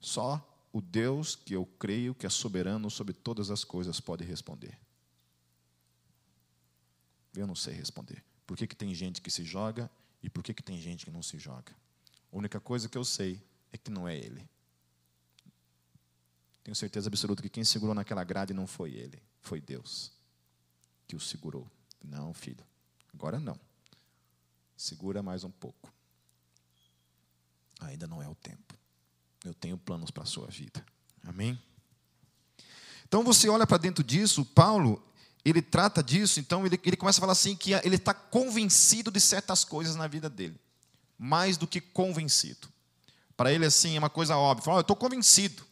Só 0.00 0.44
o 0.72 0.80
Deus 0.80 1.36
que 1.36 1.54
eu 1.54 1.64
creio 1.78 2.14
que 2.14 2.26
é 2.26 2.30
soberano 2.30 2.90
sobre 2.90 3.14
todas 3.14 3.50
as 3.50 3.62
coisas 3.62 4.00
pode 4.00 4.24
responder. 4.24 4.76
Eu 7.32 7.46
não 7.46 7.54
sei 7.54 7.74
responder. 7.74 8.24
Por 8.44 8.56
que, 8.56 8.66
que 8.66 8.74
tem 8.74 8.92
gente 8.92 9.22
que 9.22 9.30
se 9.30 9.44
joga 9.44 9.88
e 10.20 10.28
por 10.28 10.42
que, 10.42 10.52
que 10.52 10.62
tem 10.62 10.80
gente 10.80 11.04
que 11.04 11.10
não 11.12 11.22
se 11.22 11.38
joga? 11.38 11.72
A 12.32 12.36
única 12.36 12.58
coisa 12.58 12.88
que 12.88 12.98
eu 12.98 13.04
sei 13.04 13.40
é 13.72 13.78
que 13.78 13.90
não 13.90 14.08
é 14.08 14.16
ele. 14.16 14.48
Tenho 16.64 16.74
certeza 16.74 17.08
absoluta 17.08 17.42
que 17.42 17.50
quem 17.50 17.62
segurou 17.62 17.94
naquela 17.94 18.24
grade 18.24 18.54
não 18.54 18.66
foi 18.66 18.94
ele, 18.94 19.22
foi 19.40 19.60
Deus 19.60 20.10
que 21.06 21.14
o 21.14 21.20
segurou. 21.20 21.70
Não, 22.02 22.32
filho, 22.32 22.64
agora 23.12 23.38
não. 23.38 23.58
Segura 24.76 25.22
mais 25.22 25.44
um 25.44 25.50
pouco. 25.50 25.92
Ainda 27.80 28.06
não 28.06 28.22
é 28.22 28.28
o 28.28 28.34
tempo. 28.34 28.74
Eu 29.44 29.52
tenho 29.54 29.76
planos 29.76 30.10
para 30.10 30.22
a 30.22 30.26
sua 30.26 30.46
vida. 30.46 30.84
Amém? 31.22 31.60
Então 33.06 33.22
você 33.22 33.48
olha 33.48 33.66
para 33.66 33.76
dentro 33.76 34.02
disso, 34.02 34.44
Paulo, 34.44 35.02
ele 35.44 35.60
trata 35.60 36.02
disso, 36.02 36.40
então 36.40 36.66
ele, 36.66 36.80
ele 36.82 36.96
começa 36.96 37.18
a 37.18 37.20
falar 37.20 37.32
assim 37.32 37.54
que 37.54 37.72
ele 37.72 37.96
está 37.96 38.14
convencido 38.14 39.10
de 39.10 39.20
certas 39.20 39.64
coisas 39.64 39.94
na 39.94 40.08
vida 40.08 40.30
dele. 40.30 40.58
Mais 41.18 41.56
do 41.56 41.66
que 41.66 41.80
convencido. 41.80 42.68
Para 43.36 43.52
ele, 43.52 43.66
assim, 43.66 43.96
é 43.96 43.98
uma 43.98 44.10
coisa 44.10 44.36
óbvia. 44.36 44.64
Fala, 44.64 44.78
eu 44.78 44.82
estou 44.82 44.96
convencido. 44.96 45.64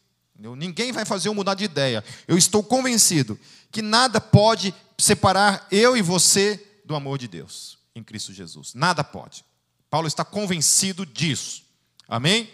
Ninguém 0.56 0.90
vai 0.92 1.04
fazer 1.04 1.28
eu 1.28 1.34
mudar 1.34 1.54
de 1.54 1.64
ideia. 1.64 2.04
Eu 2.26 2.36
estou 2.36 2.62
convencido 2.62 3.38
que 3.70 3.80
nada 3.80 4.20
pode 4.20 4.74
separar 4.98 5.66
eu 5.70 5.96
e 5.96 6.02
você 6.02 6.60
do 6.84 6.94
amor 6.94 7.18
de 7.18 7.28
Deus 7.28 7.78
em 7.94 8.02
Cristo 8.02 8.32
Jesus. 8.32 8.74
Nada 8.74 9.04
pode. 9.04 9.44
Paulo 9.88 10.08
está 10.08 10.24
convencido 10.24 11.06
disso. 11.06 11.62
Amém? 12.08 12.50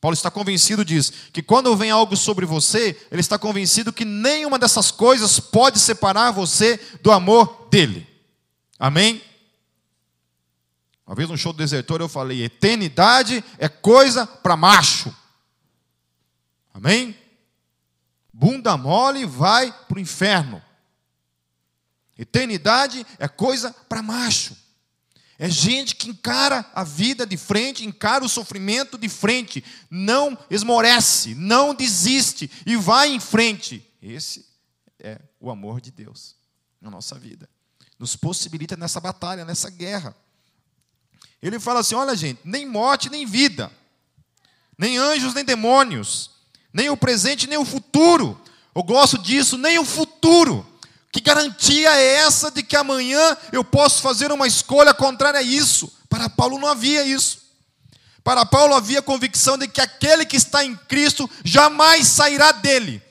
Paulo 0.00 0.14
está 0.14 0.30
convencido 0.30 0.84
disso, 0.84 1.12
que 1.32 1.42
quando 1.42 1.76
vem 1.76 1.90
algo 1.90 2.16
sobre 2.16 2.46
você, 2.46 2.96
ele 3.10 3.20
está 3.20 3.36
convencido 3.36 3.92
que 3.92 4.04
nenhuma 4.04 4.56
dessas 4.56 4.92
coisas 4.92 5.40
pode 5.40 5.80
separar 5.80 6.30
você 6.30 6.78
do 7.02 7.10
amor 7.10 7.66
dele. 7.68 8.06
Amém? 8.78 9.20
Uma 11.04 11.16
vez 11.16 11.28
no 11.28 11.36
show 11.36 11.52
do 11.52 11.58
desertor 11.58 12.00
eu 12.00 12.08
falei: 12.08 12.44
eternidade 12.44 13.42
é 13.58 13.68
coisa 13.68 14.24
para 14.24 14.56
macho. 14.56 15.12
Amém? 16.78 17.18
Bunda 18.32 18.76
mole 18.76 19.26
vai 19.26 19.72
para 19.72 19.96
o 19.96 20.00
inferno. 20.00 20.62
Eternidade 22.16 23.04
é 23.18 23.26
coisa 23.26 23.72
para 23.88 24.00
macho. 24.00 24.56
É 25.40 25.50
gente 25.50 25.96
que 25.96 26.08
encara 26.08 26.64
a 26.72 26.84
vida 26.84 27.26
de 27.26 27.36
frente, 27.36 27.84
encara 27.84 28.24
o 28.24 28.28
sofrimento 28.28 28.96
de 28.96 29.08
frente, 29.08 29.64
não 29.90 30.38
esmorece, 30.48 31.34
não 31.34 31.74
desiste 31.74 32.48
e 32.64 32.76
vai 32.76 33.12
em 33.12 33.18
frente. 33.18 33.84
Esse 34.00 34.46
é 35.00 35.20
o 35.40 35.50
amor 35.50 35.80
de 35.80 35.90
Deus 35.90 36.36
na 36.80 36.92
nossa 36.92 37.18
vida. 37.18 37.48
Nos 37.98 38.14
possibilita 38.14 38.76
nessa 38.76 39.00
batalha, 39.00 39.44
nessa 39.44 39.68
guerra. 39.68 40.14
Ele 41.42 41.58
fala 41.58 41.80
assim: 41.80 41.96
olha, 41.96 42.14
gente, 42.14 42.40
nem 42.44 42.64
morte, 42.64 43.10
nem 43.10 43.26
vida, 43.26 43.68
nem 44.78 44.96
anjos, 44.96 45.34
nem 45.34 45.44
demônios, 45.44 46.37
nem 46.72 46.90
o 46.90 46.96
presente, 46.96 47.46
nem 47.46 47.58
o 47.58 47.64
futuro. 47.64 48.40
Eu 48.74 48.82
gosto 48.82 49.18
disso, 49.18 49.56
nem 49.58 49.78
o 49.78 49.84
futuro 49.84 50.66
que 51.10 51.20
garantia 51.20 51.90
é 51.96 52.14
essa 52.16 52.50
de 52.50 52.62
que 52.62 52.76
amanhã 52.76 53.36
eu 53.50 53.64
posso 53.64 54.02
fazer 54.02 54.30
uma 54.30 54.46
escolha 54.46 54.92
contrária 54.92 55.40
a 55.40 55.42
isso? 55.42 55.92
Para 56.08 56.28
Paulo 56.28 56.58
não 56.58 56.68
havia 56.68 57.04
isso. 57.04 57.38
Para 58.22 58.44
Paulo 58.44 58.74
havia 58.74 58.98
a 58.98 59.02
convicção 59.02 59.56
de 59.56 59.66
que 59.66 59.80
aquele 59.80 60.26
que 60.26 60.36
está 60.36 60.64
em 60.64 60.76
Cristo 60.76 61.28
jamais 61.44 62.06
sairá 62.06 62.52
dele. 62.52 63.02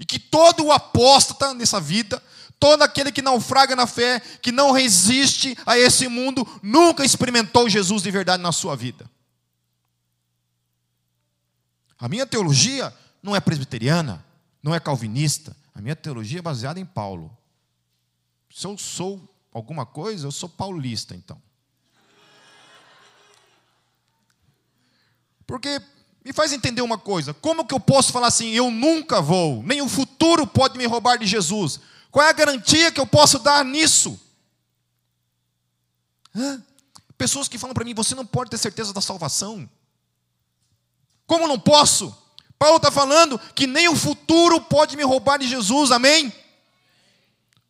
E 0.00 0.04
que 0.04 0.18
todo 0.18 0.64
o 0.64 0.72
apóstata 0.72 1.52
nessa 1.52 1.78
vida, 1.78 2.22
todo 2.58 2.82
aquele 2.82 3.12
que 3.12 3.20
naufraga 3.20 3.76
na 3.76 3.86
fé, 3.86 4.20
que 4.40 4.50
não 4.50 4.72
resiste 4.72 5.56
a 5.66 5.78
esse 5.78 6.08
mundo, 6.08 6.46
nunca 6.62 7.04
experimentou 7.04 7.68
Jesus 7.68 8.02
de 8.02 8.10
verdade 8.10 8.42
na 8.42 8.50
sua 8.50 8.74
vida. 8.74 9.08
A 12.04 12.08
minha 12.08 12.26
teologia 12.26 12.94
não 13.22 13.34
é 13.34 13.40
presbiteriana, 13.40 14.22
não 14.62 14.74
é 14.74 14.78
calvinista, 14.78 15.56
a 15.74 15.80
minha 15.80 15.96
teologia 15.96 16.40
é 16.40 16.42
baseada 16.42 16.78
em 16.78 16.84
Paulo. 16.84 17.34
Se 18.54 18.66
eu 18.66 18.76
sou 18.76 19.26
alguma 19.50 19.86
coisa, 19.86 20.26
eu 20.26 20.30
sou 20.30 20.46
paulista, 20.46 21.14
então. 21.14 21.40
Porque 25.46 25.80
me 26.22 26.34
faz 26.34 26.52
entender 26.52 26.82
uma 26.82 26.98
coisa: 26.98 27.32
como 27.32 27.64
que 27.64 27.72
eu 27.72 27.80
posso 27.80 28.12
falar 28.12 28.26
assim, 28.26 28.50
eu 28.50 28.70
nunca 28.70 29.22
vou, 29.22 29.62
nem 29.62 29.80
o 29.80 29.88
futuro 29.88 30.46
pode 30.46 30.76
me 30.76 30.84
roubar 30.84 31.16
de 31.16 31.24
Jesus? 31.24 31.80
Qual 32.10 32.26
é 32.26 32.28
a 32.28 32.34
garantia 32.34 32.92
que 32.92 33.00
eu 33.00 33.06
posso 33.06 33.38
dar 33.38 33.64
nisso? 33.64 34.20
Hã? 36.36 36.62
Pessoas 37.16 37.48
que 37.48 37.56
falam 37.56 37.72
para 37.72 37.82
mim, 37.82 37.94
você 37.94 38.14
não 38.14 38.26
pode 38.26 38.50
ter 38.50 38.58
certeza 38.58 38.92
da 38.92 39.00
salvação. 39.00 39.66
Como 41.26 41.48
não 41.48 41.58
posso? 41.58 42.16
Paulo 42.58 42.76
está 42.76 42.90
falando 42.90 43.38
que 43.54 43.66
nem 43.66 43.88
o 43.88 43.96
futuro 43.96 44.60
pode 44.60 44.96
me 44.96 45.02
roubar 45.02 45.38
de 45.38 45.48
Jesus, 45.48 45.90
amém? 45.90 46.32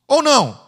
Ou 0.06 0.22
não? 0.22 0.60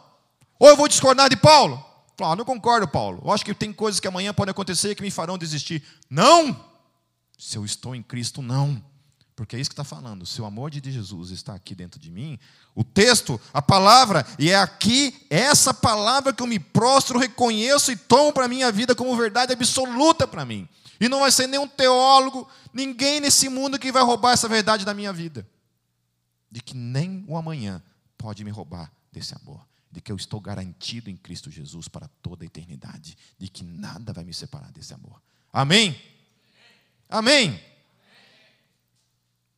Ou 0.58 0.68
eu 0.68 0.76
vou 0.76 0.88
discordar 0.88 1.28
de 1.28 1.36
Paulo? 1.36 1.84
Falar, 2.16 2.32
ah, 2.32 2.36
não 2.36 2.44
concordo, 2.44 2.88
Paulo. 2.88 3.20
Eu 3.22 3.30
acho 3.30 3.44
que 3.44 3.54
tem 3.54 3.72
coisas 3.72 4.00
que 4.00 4.08
amanhã 4.08 4.32
podem 4.32 4.50
acontecer 4.50 4.94
que 4.94 5.02
me 5.02 5.10
farão 5.10 5.36
desistir. 5.36 5.82
Não! 6.08 6.64
Se 7.38 7.58
eu 7.58 7.64
estou 7.64 7.94
em 7.94 8.02
Cristo, 8.02 8.40
não. 8.40 8.82
Porque 9.36 9.54
é 9.54 9.60
isso 9.60 9.68
que 9.68 9.74
está 9.74 9.84
falando. 9.84 10.24
Se 10.24 10.40
o 10.40 10.46
amor 10.46 10.70
de 10.70 10.90
Jesus 10.90 11.30
está 11.30 11.54
aqui 11.54 11.74
dentro 11.74 12.00
de 12.00 12.10
mim, 12.10 12.38
o 12.74 12.82
texto, 12.82 13.38
a 13.52 13.60
palavra, 13.60 14.26
e 14.38 14.50
é 14.50 14.56
aqui, 14.56 15.26
essa 15.28 15.74
palavra 15.74 16.32
que 16.32 16.42
eu 16.42 16.46
me 16.46 16.58
prostro, 16.58 17.18
reconheço 17.18 17.92
e 17.92 17.96
tomo 17.96 18.32
para 18.32 18.46
a 18.46 18.48
minha 18.48 18.72
vida 18.72 18.94
como 18.94 19.14
verdade 19.14 19.52
absoluta 19.52 20.26
para 20.26 20.46
mim. 20.46 20.66
E 21.00 21.08
não 21.08 21.20
vai 21.20 21.30
ser 21.30 21.46
nenhum 21.46 21.68
teólogo, 21.68 22.48
ninguém 22.72 23.20
nesse 23.20 23.48
mundo 23.48 23.78
que 23.78 23.92
vai 23.92 24.02
roubar 24.02 24.32
essa 24.32 24.48
verdade 24.48 24.84
da 24.84 24.94
minha 24.94 25.12
vida. 25.12 25.46
De 26.50 26.62
que 26.62 26.74
nem 26.74 27.24
o 27.28 27.36
amanhã 27.36 27.82
pode 28.16 28.44
me 28.44 28.50
roubar 28.50 28.90
desse 29.12 29.34
amor. 29.34 29.66
De 29.90 30.00
que 30.00 30.10
eu 30.10 30.16
estou 30.16 30.40
garantido 30.40 31.10
em 31.10 31.16
Cristo 31.16 31.50
Jesus 31.50 31.88
para 31.88 32.08
toda 32.22 32.44
a 32.44 32.46
eternidade. 32.46 33.16
De 33.38 33.48
que 33.48 33.62
nada 33.62 34.12
vai 34.12 34.24
me 34.24 34.32
separar 34.32 34.72
desse 34.72 34.94
amor. 34.94 35.20
Amém? 35.52 36.00
Amém? 37.08 37.62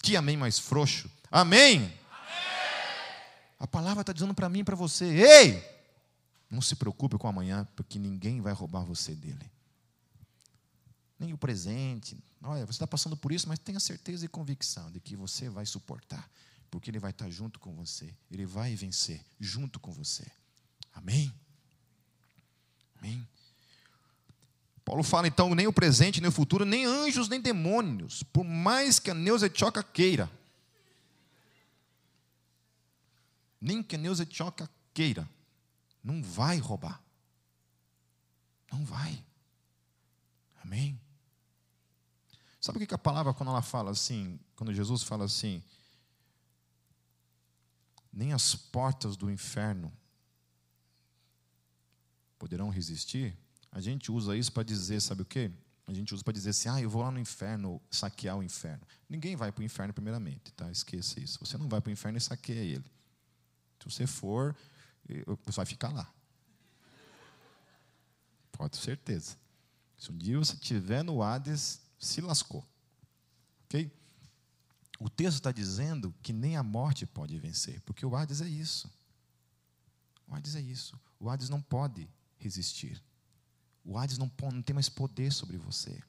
Que 0.02 0.16
amém 0.16 0.36
mais 0.36 0.58
frouxo. 0.58 1.10
Amém? 1.30 1.76
amém. 1.76 1.98
A 3.58 3.66
palavra 3.66 4.00
está 4.00 4.12
dizendo 4.12 4.34
para 4.34 4.48
mim 4.48 4.60
e 4.60 4.64
para 4.64 4.76
você: 4.76 5.04
ei, 5.04 5.64
não 6.50 6.60
se 6.60 6.74
preocupe 6.76 7.16
com 7.16 7.28
amanhã, 7.28 7.66
porque 7.76 7.98
ninguém 7.98 8.40
vai 8.40 8.52
roubar 8.52 8.84
você 8.84 9.14
dele 9.14 9.50
nem 11.18 11.32
o 11.32 11.38
presente. 11.38 12.16
Olha, 12.42 12.64
você 12.64 12.72
está 12.72 12.86
passando 12.86 13.16
por 13.16 13.32
isso, 13.32 13.48
mas 13.48 13.58
tenha 13.58 13.80
certeza 13.80 14.24
e 14.24 14.28
convicção 14.28 14.90
de 14.90 15.00
que 15.00 15.16
você 15.16 15.48
vai 15.48 15.66
suportar, 15.66 16.30
porque 16.70 16.90
Ele 16.90 16.98
vai 16.98 17.10
estar 17.10 17.28
junto 17.28 17.58
com 17.58 17.74
você, 17.74 18.14
Ele 18.30 18.46
vai 18.46 18.74
vencer 18.74 19.20
junto 19.40 19.80
com 19.80 19.90
você. 19.90 20.26
Amém? 20.92 21.32
Amém? 22.98 23.26
Paulo 24.84 25.02
fala 25.02 25.28
então, 25.28 25.54
nem 25.54 25.66
o 25.66 25.72
presente, 25.72 26.20
nem 26.20 26.28
o 26.28 26.32
futuro, 26.32 26.64
nem 26.64 26.86
anjos, 26.86 27.28
nem 27.28 27.40
demônios, 27.40 28.22
por 28.22 28.44
mais 28.44 28.98
que 28.98 29.10
a 29.10 29.14
Neuza 29.14 29.46
Etioca 29.46 29.82
queira. 29.82 30.30
Nem 33.60 33.82
que 33.82 33.96
a 33.96 33.98
Neuza 33.98 34.22
Etioca 34.22 34.70
queira, 34.94 35.28
não 36.02 36.22
vai 36.22 36.58
roubar. 36.58 37.02
Não 38.72 38.84
vai. 38.84 39.22
Amém? 40.64 40.98
Sabe 42.60 42.82
o 42.82 42.86
que 42.86 42.94
a 42.94 42.98
palavra, 42.98 43.32
quando 43.32 43.50
ela 43.50 43.62
fala 43.62 43.90
assim, 43.90 44.38
quando 44.56 44.74
Jesus 44.74 45.02
fala 45.02 45.24
assim, 45.24 45.62
nem 48.12 48.32
as 48.32 48.54
portas 48.54 49.16
do 49.16 49.30
inferno 49.30 49.92
poderão 52.38 52.68
resistir? 52.68 53.36
A 53.70 53.80
gente 53.80 54.10
usa 54.10 54.36
isso 54.36 54.52
para 54.52 54.62
dizer, 54.62 55.00
sabe 55.00 55.22
o 55.22 55.26
quê? 55.26 55.52
A 55.86 55.92
gente 55.92 56.12
usa 56.12 56.22
para 56.22 56.32
dizer 56.32 56.50
assim, 56.50 56.68
ah, 56.68 56.80
eu 56.80 56.90
vou 56.90 57.00
lá 57.02 57.10
no 57.10 57.18
inferno 57.18 57.80
saquear 57.90 58.36
o 58.36 58.42
inferno. 58.42 58.86
Ninguém 59.08 59.36
vai 59.36 59.50
para 59.50 59.62
o 59.62 59.64
inferno 59.64 59.94
primeiramente, 59.94 60.52
tá? 60.52 60.70
Esqueça 60.70 61.18
isso. 61.20 61.38
Você 61.38 61.56
não 61.56 61.68
vai 61.68 61.80
para 61.80 61.88
o 61.88 61.92
inferno 61.92 62.18
e 62.18 62.20
saqueia 62.20 62.60
ele. 62.60 62.84
Se 63.80 63.90
você 63.90 64.06
for, 64.06 64.54
você 65.46 65.56
vai 65.56 65.64
ficar 65.64 65.90
lá. 65.90 66.12
Pode 68.52 68.72
ter 68.72 68.84
certeza. 68.84 69.36
Se 69.96 70.10
um 70.10 70.18
dia 70.18 70.36
você 70.36 70.54
estiver 70.54 71.02
no 71.02 71.22
Hades, 71.22 71.80
se 71.98 72.20
lascou. 72.20 72.64
Ok? 73.64 73.90
O 75.00 75.08
texto 75.08 75.36
está 75.36 75.52
dizendo 75.52 76.14
que 76.22 76.32
nem 76.32 76.56
a 76.56 76.62
morte 76.62 77.06
pode 77.06 77.38
vencer, 77.38 77.80
porque 77.82 78.04
o 78.04 78.16
Hades 78.16 78.40
é 78.40 78.48
isso. 78.48 78.90
O 80.26 80.34
Hades 80.34 80.54
é 80.56 80.60
isso. 80.60 80.98
O 81.20 81.30
Hades 81.30 81.48
não 81.48 81.60
pode 81.60 82.08
resistir. 82.36 83.02
O 83.84 83.96
Hades 83.96 84.18
não, 84.18 84.30
não 84.52 84.62
tem 84.62 84.74
mais 84.74 84.88
poder 84.88 85.32
sobre 85.32 85.56
você. 85.56 86.02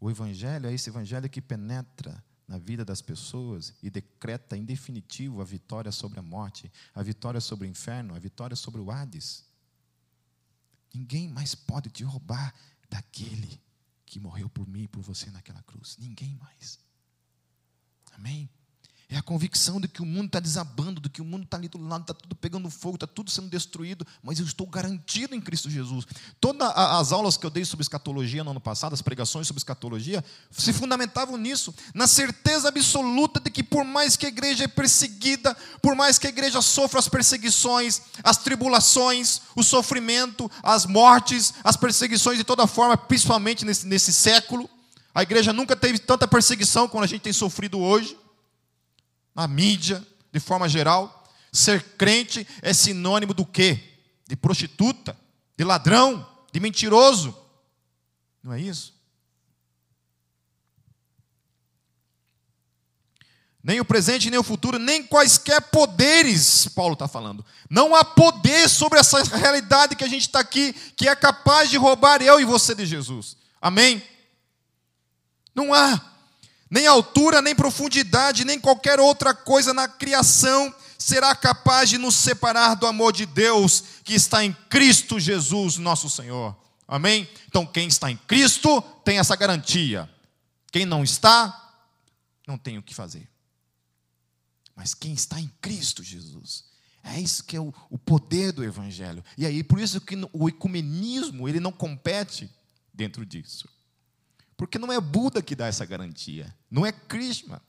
O 0.00 0.10
Evangelho 0.10 0.68
é 0.68 0.72
esse 0.72 0.90
Evangelho 0.90 1.28
que 1.28 1.40
penetra 1.40 2.22
na 2.46 2.58
vida 2.58 2.84
das 2.84 3.00
pessoas 3.00 3.74
e 3.82 3.90
decreta 3.90 4.56
em 4.56 4.64
definitivo 4.64 5.40
a 5.40 5.44
vitória 5.44 5.90
sobre 5.90 6.18
a 6.18 6.22
morte, 6.22 6.70
a 6.94 7.02
vitória 7.02 7.40
sobre 7.40 7.66
o 7.66 7.70
inferno, 7.70 8.14
a 8.14 8.18
vitória 8.18 8.54
sobre 8.54 8.80
o 8.80 8.90
Hades. 8.90 9.44
Ninguém 10.92 11.28
mais 11.28 11.54
pode 11.54 11.90
te 11.90 12.04
roubar 12.04 12.54
daquele 12.88 13.60
que 14.14 14.20
morreu 14.20 14.48
por 14.48 14.68
mim 14.68 14.84
e 14.84 14.88
por 14.88 15.02
você 15.02 15.28
naquela 15.32 15.60
cruz. 15.64 15.96
Ninguém 15.98 16.36
mais. 16.36 16.78
Amém? 18.12 18.48
É 19.10 19.18
a 19.18 19.22
convicção 19.22 19.78
de 19.80 19.86
que 19.86 20.00
o 20.00 20.06
mundo 20.06 20.26
está 20.26 20.40
desabando, 20.40 21.00
de 21.00 21.10
que 21.10 21.20
o 21.20 21.24
mundo 21.24 21.44
está 21.44 21.58
ali 21.58 21.68
do 21.68 21.78
lado, 21.78 22.00
está 22.00 22.14
tudo 22.14 22.34
pegando 22.34 22.70
fogo, 22.70 22.96
está 22.96 23.06
tudo 23.06 23.30
sendo 23.30 23.48
destruído, 23.48 24.06
mas 24.22 24.38
eu 24.38 24.46
estou 24.46 24.66
garantido 24.66 25.34
em 25.34 25.40
Cristo 25.40 25.68
Jesus. 25.68 26.06
Todas 26.40 26.66
as 26.74 27.12
aulas 27.12 27.36
que 27.36 27.44
eu 27.44 27.50
dei 27.50 27.66
sobre 27.66 27.82
escatologia 27.82 28.42
no 28.42 28.52
ano 28.52 28.60
passado, 28.60 28.94
as 28.94 29.02
pregações 29.02 29.46
sobre 29.46 29.58
escatologia, 29.58 30.24
se 30.50 30.72
fundamentavam 30.72 31.36
nisso, 31.36 31.74
na 31.94 32.06
certeza 32.06 32.68
absoluta 32.68 33.38
de 33.38 33.50
que 33.50 33.62
por 33.62 33.84
mais 33.84 34.16
que 34.16 34.24
a 34.24 34.30
igreja 34.30 34.64
é 34.64 34.68
perseguida, 34.68 35.54
por 35.82 35.94
mais 35.94 36.18
que 36.18 36.26
a 36.26 36.30
igreja 36.30 36.62
sofra 36.62 36.98
as 36.98 37.08
perseguições, 37.08 38.00
as 38.22 38.38
tribulações, 38.38 39.42
o 39.54 39.62
sofrimento, 39.62 40.50
as 40.62 40.86
mortes, 40.86 41.52
as 41.62 41.76
perseguições 41.76 42.38
de 42.38 42.44
toda 42.44 42.66
forma, 42.66 42.96
principalmente 42.96 43.66
nesse, 43.66 43.86
nesse 43.86 44.12
século, 44.14 44.68
a 45.14 45.22
igreja 45.22 45.52
nunca 45.52 45.76
teve 45.76 45.98
tanta 45.98 46.26
perseguição 46.26 46.88
como 46.88 47.04
a 47.04 47.06
gente 47.06 47.20
tem 47.20 47.32
sofrido 47.32 47.78
hoje 47.78 48.23
na 49.34 49.48
mídia, 49.48 50.04
de 50.32 50.40
forma 50.40 50.68
geral. 50.68 51.24
Ser 51.52 51.82
crente 51.96 52.46
é 52.62 52.72
sinônimo 52.72 53.32
do 53.34 53.44
quê? 53.44 53.82
De 54.26 54.36
prostituta, 54.36 55.16
de 55.56 55.64
ladrão, 55.64 56.26
de 56.52 56.60
mentiroso. 56.60 57.36
Não 58.42 58.52
é 58.52 58.60
isso? 58.60 58.94
Nem 63.62 63.80
o 63.80 63.84
presente, 63.84 64.28
nem 64.28 64.38
o 64.38 64.42
futuro, 64.42 64.78
nem 64.78 65.02
quaisquer 65.02 65.58
poderes, 65.70 66.68
Paulo 66.68 66.92
está 66.92 67.08
falando. 67.08 67.42
Não 67.70 67.94
há 67.94 68.04
poder 68.04 68.68
sobre 68.68 68.98
essa 68.98 69.22
realidade 69.22 69.96
que 69.96 70.04
a 70.04 70.08
gente 70.08 70.22
está 70.22 70.40
aqui, 70.40 70.74
que 70.94 71.08
é 71.08 71.16
capaz 71.16 71.70
de 71.70 71.78
roubar 71.78 72.20
eu 72.20 72.38
e 72.38 72.44
você 72.44 72.74
de 72.74 72.84
Jesus. 72.84 73.38
Amém? 73.62 74.02
Não 75.54 75.72
há 75.72 76.13
nem 76.70 76.86
altura, 76.86 77.40
nem 77.40 77.54
profundidade, 77.54 78.44
nem 78.44 78.58
qualquer 78.58 78.98
outra 78.98 79.34
coisa 79.34 79.72
na 79.72 79.86
criação 79.86 80.74
será 80.98 81.34
capaz 81.34 81.90
de 81.90 81.98
nos 81.98 82.14
separar 82.14 82.74
do 82.74 82.86
amor 82.86 83.12
de 83.12 83.26
Deus 83.26 83.84
que 84.02 84.14
está 84.14 84.44
em 84.44 84.52
Cristo 84.70 85.20
Jesus, 85.20 85.76
nosso 85.76 86.08
Senhor. 86.08 86.56
Amém? 86.88 87.28
Então, 87.46 87.66
quem 87.66 87.88
está 87.88 88.10
em 88.10 88.16
Cristo 88.16 88.80
tem 89.04 89.18
essa 89.18 89.36
garantia. 89.36 90.10
Quem 90.72 90.84
não 90.84 91.04
está, 91.04 91.76
não 92.46 92.58
tem 92.58 92.78
o 92.78 92.82
que 92.82 92.94
fazer. 92.94 93.28
Mas 94.74 94.94
quem 94.94 95.12
está 95.12 95.40
em 95.40 95.50
Cristo 95.60 96.02
Jesus, 96.02 96.64
é 97.02 97.20
isso 97.20 97.44
que 97.44 97.56
é 97.56 97.60
o, 97.60 97.72
o 97.90 97.98
poder 97.98 98.52
do 98.52 98.64
Evangelho. 98.64 99.22
E 99.36 99.46
aí, 99.46 99.62
por 99.62 99.78
isso 99.78 100.00
que 100.00 100.16
o 100.32 100.48
ecumenismo, 100.48 101.48
ele 101.48 101.60
não 101.60 101.70
compete 101.70 102.50
dentro 102.92 103.24
disso. 103.24 103.68
Porque 104.56 104.78
não 104.78 104.92
é 104.92 105.00
Buda 105.00 105.42
que 105.42 105.56
dá 105.56 105.66
essa 105.66 105.84
garantia, 105.84 106.54
não 106.70 106.86
é 106.86 106.92
Krishna, 106.92 107.60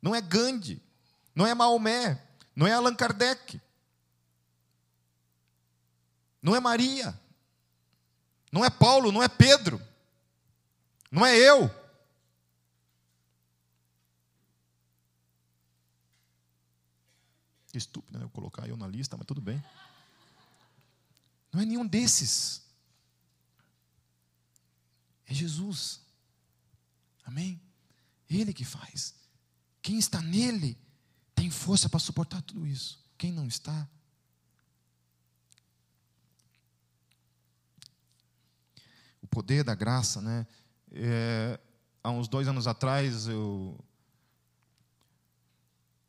não 0.00 0.14
é 0.14 0.20
Gandhi, 0.20 0.82
não 1.34 1.46
é 1.46 1.54
Maomé, 1.54 2.22
não 2.54 2.66
é 2.66 2.72
Allan 2.72 2.94
Kardec, 2.94 3.60
não 6.40 6.54
é 6.54 6.60
Maria, 6.60 7.18
não 8.52 8.64
é 8.64 8.70
Paulo, 8.70 9.10
não 9.10 9.22
é 9.22 9.28
Pedro, 9.28 9.80
não 11.10 11.26
é 11.26 11.36
eu. 11.36 11.70
Estúpido, 17.72 18.18
né? 18.18 18.24
Eu 18.24 18.30
colocar 18.30 18.68
eu 18.68 18.76
na 18.76 18.86
lista, 18.86 19.16
mas 19.16 19.26
tudo 19.26 19.40
bem. 19.40 19.62
Não 21.52 21.60
é 21.60 21.64
nenhum 21.64 21.86
desses. 21.86 22.62
É 25.26 25.34
Jesus. 25.34 26.00
Amém? 27.30 27.60
Ele 28.28 28.52
que 28.52 28.64
faz. 28.64 29.14
Quem 29.80 29.98
está 29.98 30.20
nele 30.20 30.76
tem 31.32 31.48
força 31.48 31.88
para 31.88 32.00
suportar 32.00 32.42
tudo 32.42 32.66
isso. 32.66 33.00
Quem 33.16 33.30
não 33.30 33.46
está, 33.46 33.88
o 39.22 39.26
poder 39.28 39.62
da 39.62 39.74
graça, 39.74 40.20
né? 40.20 40.46
É, 40.90 41.60
há 42.02 42.10
uns 42.10 42.26
dois 42.26 42.48
anos 42.48 42.66
atrás, 42.66 43.28
eu, 43.28 43.78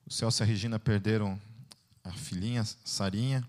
o 0.05 0.12
Celso 0.12 0.41
e 0.41 0.43
a 0.43 0.47
Regina 0.47 0.79
perderam 0.79 1.39
a 2.03 2.12
filhinha, 2.13 2.63
Sarinha, 2.84 3.47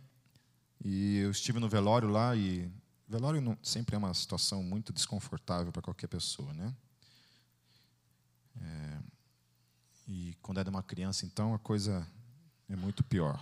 e 0.85 1.19
eu 1.19 1.31
estive 1.31 1.59
no 1.59 1.69
velório 1.69 2.09
lá, 2.09 2.37
e 2.37 2.71
velório 3.09 3.41
não, 3.41 3.57
sempre 3.63 3.95
é 3.95 3.99
uma 3.99 4.13
situação 4.13 4.63
muito 4.63 4.93
desconfortável 4.93 5.73
para 5.73 5.81
qualquer 5.81 6.09
pessoa, 6.09 6.53
né? 6.53 6.75
É, 8.61 8.99
e 10.09 10.37
quando 10.43 10.61
é 10.61 10.65
de 10.65 10.71
uma 10.71 10.83
criança, 10.83 11.25
então, 11.25 11.55
a 11.55 11.59
coisa 11.59 12.07
é 12.69 12.77
muito 12.77 13.03
pior. 13.05 13.41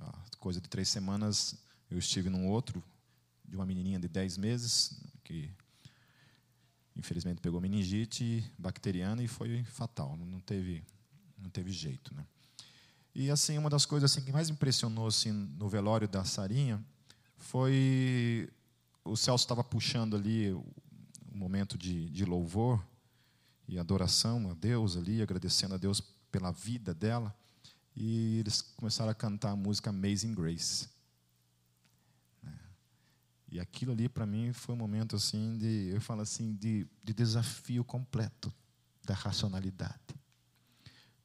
A 0.00 0.36
coisa 0.38 0.60
de 0.60 0.68
três 0.68 0.88
semanas, 0.88 1.56
eu 1.90 1.98
estive 1.98 2.30
num 2.30 2.48
outro, 2.48 2.82
de 3.44 3.56
uma 3.56 3.66
menininha 3.66 3.98
de 3.98 4.08
dez 4.08 4.36
meses, 4.36 5.00
que 5.24 5.50
infelizmente 6.96 7.40
pegou 7.40 7.60
meningite 7.60 8.44
bacteriana 8.58 9.22
e 9.22 9.28
foi 9.28 9.64
fatal, 9.64 10.16
não 10.16 10.40
teve, 10.40 10.84
não 11.38 11.50
teve 11.50 11.72
jeito. 11.72 12.14
Né? 12.14 12.24
E 13.14 13.30
assim, 13.30 13.58
uma 13.58 13.70
das 13.70 13.84
coisas 13.84 14.10
assim, 14.10 14.24
que 14.24 14.32
mais 14.32 14.48
impressionou 14.48 15.06
assim, 15.06 15.32
no 15.32 15.68
velório 15.68 16.08
da 16.08 16.24
Sarinha 16.24 16.82
foi 17.36 18.48
o 19.04 19.16
Celso 19.16 19.44
estava 19.44 19.64
puxando 19.64 20.14
ali 20.14 20.52
o 20.52 20.64
momento 21.32 21.76
de, 21.76 22.08
de 22.10 22.24
louvor 22.24 22.84
e 23.70 23.78
adoração 23.78 24.50
a 24.50 24.54
Deus 24.54 24.96
ali, 24.96 25.22
agradecendo 25.22 25.76
a 25.76 25.78
Deus 25.78 26.00
pela 26.32 26.50
vida 26.50 26.92
dela. 26.92 27.32
E 27.94 28.38
eles 28.40 28.60
começaram 28.60 29.12
a 29.12 29.14
cantar 29.14 29.52
a 29.52 29.56
música 29.56 29.90
Amazing 29.90 30.34
Grace. 30.34 30.88
Né? 32.42 32.58
E 33.48 33.60
aquilo 33.60 33.92
ali 33.92 34.08
para 34.08 34.26
mim 34.26 34.52
foi 34.52 34.74
um 34.74 34.78
momento 34.78 35.14
assim 35.14 35.56
de, 35.56 35.90
eu 35.94 36.00
falo 36.00 36.20
assim, 36.20 36.52
de, 36.56 36.84
de 37.04 37.14
desafio 37.14 37.84
completo 37.84 38.52
da 39.04 39.14
racionalidade. 39.14 40.16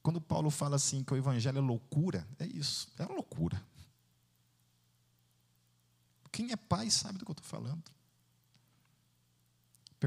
Quando 0.00 0.20
Paulo 0.20 0.48
fala 0.48 0.76
assim 0.76 1.02
que 1.02 1.12
o 1.12 1.16
evangelho 1.16 1.58
é 1.58 1.60
loucura, 1.60 2.24
é 2.38 2.46
isso, 2.46 2.88
é 2.96 3.04
loucura. 3.06 3.60
Quem 6.30 6.52
é 6.52 6.56
pai 6.56 6.90
sabe 6.90 7.18
do 7.18 7.24
que 7.24 7.30
eu 7.32 7.32
estou 7.32 7.48
falando. 7.48 7.95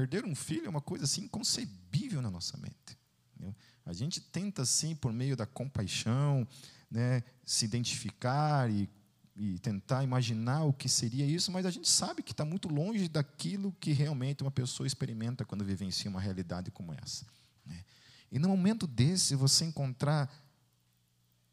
Perder 0.00 0.24
um 0.24 0.34
filho 0.34 0.64
é 0.64 0.68
uma 0.70 0.80
coisa 0.80 1.04
assim 1.04 1.24
inconcebível 1.24 2.22
na 2.22 2.30
nossa 2.30 2.56
mente. 2.56 2.98
Entendeu? 3.34 3.54
A 3.84 3.92
gente 3.92 4.18
tenta, 4.18 4.62
assim, 4.62 4.94
por 4.94 5.12
meio 5.12 5.36
da 5.36 5.44
compaixão, 5.44 6.48
né, 6.90 7.22
se 7.44 7.66
identificar 7.66 8.70
e, 8.70 8.88
e 9.36 9.58
tentar 9.58 10.02
imaginar 10.02 10.64
o 10.64 10.72
que 10.72 10.88
seria 10.88 11.26
isso, 11.26 11.52
mas 11.52 11.66
a 11.66 11.70
gente 11.70 11.86
sabe 11.86 12.22
que 12.22 12.32
está 12.32 12.46
muito 12.46 12.66
longe 12.66 13.08
daquilo 13.08 13.76
que 13.78 13.92
realmente 13.92 14.42
uma 14.42 14.50
pessoa 14.50 14.86
experimenta 14.86 15.44
quando 15.44 15.66
vivencia 15.66 16.10
uma 16.10 16.20
realidade 16.20 16.70
como 16.70 16.94
essa. 16.94 17.26
Né? 17.66 17.84
E 18.32 18.38
no 18.38 18.48
momento 18.48 18.86
desse, 18.86 19.34
você 19.34 19.66
encontrar 19.66 20.32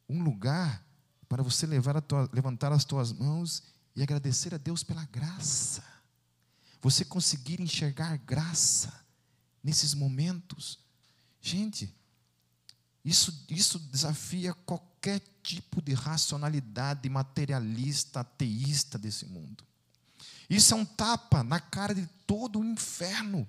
um 0.08 0.24
lugar 0.24 0.86
para 1.28 1.44
você 1.44 1.66
levar 1.66 2.00
tua, 2.02 2.30
levantar 2.32 2.72
as 2.72 2.86
tuas 2.86 3.12
mãos 3.12 3.62
e 3.94 4.02
agradecer 4.02 4.56
a 4.56 4.58
Deus 4.58 4.84
pela 4.84 5.04
graça 5.04 5.97
você 6.82 7.04
conseguir 7.04 7.62
enxergar 7.62 8.18
graça 8.18 9.06
nesses 9.64 9.94
momentos. 9.94 10.80
Gente, 11.42 11.94
isso, 13.04 13.46
isso 13.50 13.80
desafia 13.80 14.54
qualquer 14.54 15.22
tipo 15.42 15.82
de 15.82 15.94
racionalidade 15.94 17.10
materialista, 17.10 18.20
ateísta 18.20 18.98
desse 18.98 19.26
mundo. 19.26 19.64
Isso 20.50 20.74
é 20.74 20.78
um 20.78 20.86
tapa 20.86 21.44
na 21.44 21.60
cara 21.60 21.94
de 21.94 22.06
todo 22.26 22.60
o 22.60 22.66
inferno. 22.66 23.48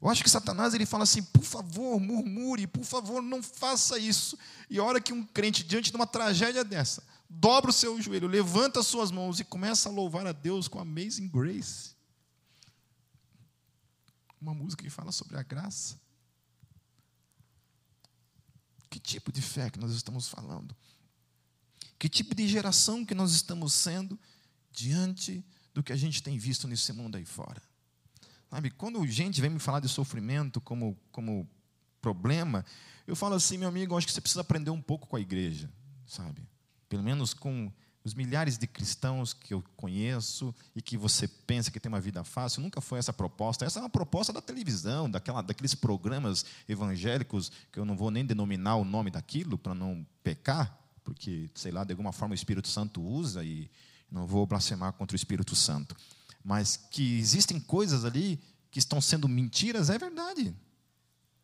Eu 0.00 0.10
acho 0.10 0.22
que 0.22 0.30
Satanás 0.30 0.74
ele 0.74 0.86
fala 0.86 1.04
assim: 1.04 1.22
por 1.22 1.42
favor, 1.42 1.98
murmure, 1.98 2.66
por 2.66 2.84
favor, 2.84 3.22
não 3.22 3.42
faça 3.42 3.98
isso. 3.98 4.38
E 4.68 4.78
a 4.78 4.84
hora 4.84 5.00
que 5.00 5.12
um 5.12 5.24
crente, 5.24 5.64
diante 5.64 5.90
de 5.90 5.96
uma 5.96 6.06
tragédia 6.06 6.62
dessa, 6.64 7.02
dobra 7.28 7.70
o 7.70 7.72
seu 7.72 8.00
joelho, 8.00 8.28
levanta 8.28 8.80
as 8.80 8.86
suas 8.86 9.10
mãos 9.10 9.40
e 9.40 9.44
começa 9.44 9.88
a 9.88 9.92
louvar 9.92 10.26
a 10.26 10.32
Deus 10.32 10.68
com 10.68 10.78
Amazing 10.78 11.28
Grace. 11.28 11.94
Uma 14.40 14.54
música 14.54 14.82
que 14.82 14.90
fala 14.90 15.12
sobre 15.12 15.36
a 15.36 15.42
graça. 15.42 16.00
Que 18.88 19.00
tipo 19.00 19.32
de 19.32 19.42
fé 19.42 19.70
que 19.70 19.78
nós 19.78 19.92
estamos 19.92 20.28
falando? 20.28 20.74
Que 21.98 22.08
tipo 22.08 22.34
de 22.34 22.46
geração 22.46 23.04
que 23.04 23.14
nós 23.14 23.32
estamos 23.32 23.72
sendo 23.72 24.18
diante 24.70 25.44
do 25.74 25.82
que 25.82 25.92
a 25.92 25.96
gente 25.96 26.22
tem 26.22 26.38
visto 26.38 26.68
nesse 26.68 26.92
mundo 26.92 27.16
aí 27.16 27.24
fora? 27.24 27.62
Sabe, 28.50 28.70
quando 28.70 29.04
gente 29.06 29.40
vem 29.40 29.50
me 29.50 29.58
falar 29.58 29.80
de 29.80 29.88
sofrimento 29.88 30.60
como, 30.60 30.96
como 31.10 31.48
problema, 32.00 32.64
eu 33.06 33.16
falo 33.16 33.34
assim, 33.34 33.58
meu 33.58 33.68
amigo, 33.68 33.96
acho 33.96 34.06
que 34.06 34.12
você 34.12 34.20
precisa 34.20 34.42
aprender 34.42 34.70
um 34.70 34.80
pouco 34.80 35.06
com 35.06 35.16
a 35.16 35.20
igreja, 35.20 35.70
sabe? 36.06 36.46
Pelo 36.88 37.02
menos 37.02 37.34
com 37.34 37.72
os 38.06 38.14
milhares 38.14 38.56
de 38.56 38.68
cristãos 38.68 39.32
que 39.32 39.52
eu 39.52 39.64
conheço 39.76 40.54
e 40.76 40.80
que 40.80 40.96
você 40.96 41.26
pensa 41.26 41.72
que 41.72 41.80
tem 41.80 41.88
uma 41.88 42.00
vida 42.00 42.22
fácil, 42.22 42.62
nunca 42.62 42.80
foi 42.80 43.00
essa 43.00 43.12
proposta. 43.12 43.64
Essa 43.64 43.80
é 43.80 43.82
uma 43.82 43.90
proposta 43.90 44.32
da 44.32 44.40
televisão, 44.40 45.10
daquela, 45.10 45.42
daqueles 45.42 45.74
programas 45.74 46.46
evangélicos, 46.68 47.50
que 47.72 47.80
eu 47.80 47.84
não 47.84 47.96
vou 47.96 48.12
nem 48.12 48.24
denominar 48.24 48.76
o 48.76 48.84
nome 48.84 49.10
daquilo 49.10 49.58
para 49.58 49.74
não 49.74 50.06
pecar, 50.22 50.78
porque, 51.02 51.50
sei 51.52 51.72
lá, 51.72 51.82
de 51.82 51.92
alguma 51.92 52.12
forma 52.12 52.32
o 52.32 52.36
Espírito 52.36 52.68
Santo 52.68 53.02
usa 53.02 53.44
e 53.44 53.68
não 54.08 54.24
vou 54.24 54.46
blasfemar 54.46 54.92
contra 54.92 55.14
o 55.14 55.16
Espírito 55.16 55.56
Santo. 55.56 55.96
Mas 56.44 56.76
que 56.76 57.18
existem 57.18 57.58
coisas 57.58 58.04
ali 58.04 58.40
que 58.70 58.78
estão 58.78 59.00
sendo 59.00 59.28
mentiras, 59.28 59.90
é 59.90 59.98
verdade. 59.98 60.54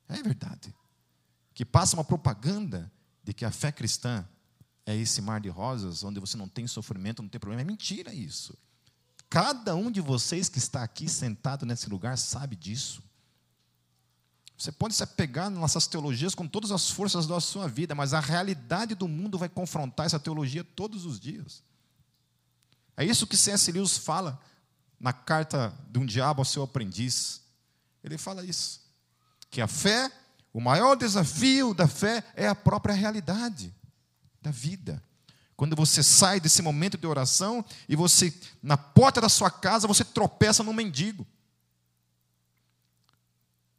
É 0.09 0.23
verdade. 0.23 0.73
Que 1.53 1.65
passa 1.65 1.97
uma 1.97 2.05
propaganda 2.05 2.91
de 3.25 3.33
que 3.33 3.45
a 3.45 3.51
fé 3.51 3.73
cristã 3.73 4.25
é 4.85 4.97
esse 4.97 5.21
mar 5.21 5.41
de 5.41 5.49
rosas, 5.49 6.03
onde 6.03 6.19
você 6.19 6.37
não 6.37 6.49
tem 6.49 6.67
sofrimento, 6.67 7.23
não 7.23 7.29
tem 7.29 7.41
problema. 7.41 7.63
É 7.63 7.65
mentira 7.65 8.13
isso. 8.13 8.57
Cada 9.31 9.75
um 9.75 9.91
de 9.91 10.01
vocês 10.01 10.49
que 10.49 10.59
está 10.59 10.83
aqui 10.83 11.09
sentado 11.09 11.65
nesse 11.65 11.89
lugar 11.89 12.19
sabe 12.19 12.57
disso. 12.57 13.03
Você 14.59 14.71
pode 14.71 14.95
se 14.95 15.03
apegar 15.03 15.51
nessas 15.51 15.87
teologias 15.87 16.35
com 16.35 16.47
todas 16.47 16.71
as 16.71 16.91
forças 16.91 17.27
da 17.27 17.41
sua 17.41 17.67
vida, 17.69 17.95
mas 17.95 18.13
a 18.13 18.21
realidade 18.21 18.95
do 18.95 19.09
mundo 19.09 19.39
vai 19.39 19.49
confrontar 19.49 20.07
essa 20.07 20.21
teologia 20.21 20.63
todos 20.63 21.07
os 21.07 21.19
dias. 21.19 21.63
É 22.97 23.05
isso 23.05 23.27
que 23.27 23.37
C.S. 23.37 23.73
Lewis 23.73 23.97
fala 23.97 24.39
na 25.01 25.13
carta 25.13 25.73
de 25.91 25.99
um 25.99 26.07
diabo 26.07 26.41
ao 26.41 26.45
seu 26.45 26.63
aprendiz. 26.63 27.41
Ele 28.05 28.19
fala 28.19 28.45
isso. 28.45 28.83
Que 29.51 29.61
a 29.61 29.67
fé, 29.67 30.13
o 30.53 30.61
maior 30.61 30.95
desafio 30.95 31.73
da 31.73 31.89
fé 31.89 32.23
é 32.37 32.47
a 32.47 32.55
própria 32.55 32.95
realidade 32.95 33.75
da 34.43 34.51
vida. 34.51 35.03
Quando 35.57 35.77
você 35.77 36.03
sai 36.03 36.41
desse 36.41 36.61
momento 36.61 36.99
de 36.99 37.07
oração 37.07 37.65
e 37.89 37.95
você, 37.95 38.35
na 38.63 38.77
porta 38.77 39.21
da 39.21 39.29
sua 39.29 39.51
casa, 39.51 39.87
você 39.87 40.05
tropeça 40.05 40.63
num 40.63 40.73
mendigo. 40.73 41.27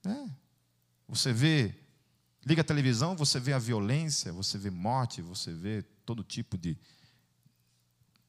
É. 0.05 0.29
Você 1.07 1.33
vê, 1.33 1.75
liga 2.45 2.61
a 2.61 2.65
televisão, 2.65 3.15
você 3.15 3.39
vê 3.39 3.53
a 3.53 3.59
violência, 3.59 4.31
você 4.31 4.57
vê 4.57 4.69
morte, 4.69 5.21
você 5.21 5.51
vê 5.51 5.83
todo 6.05 6.23
tipo 6.23 6.57
de, 6.57 6.77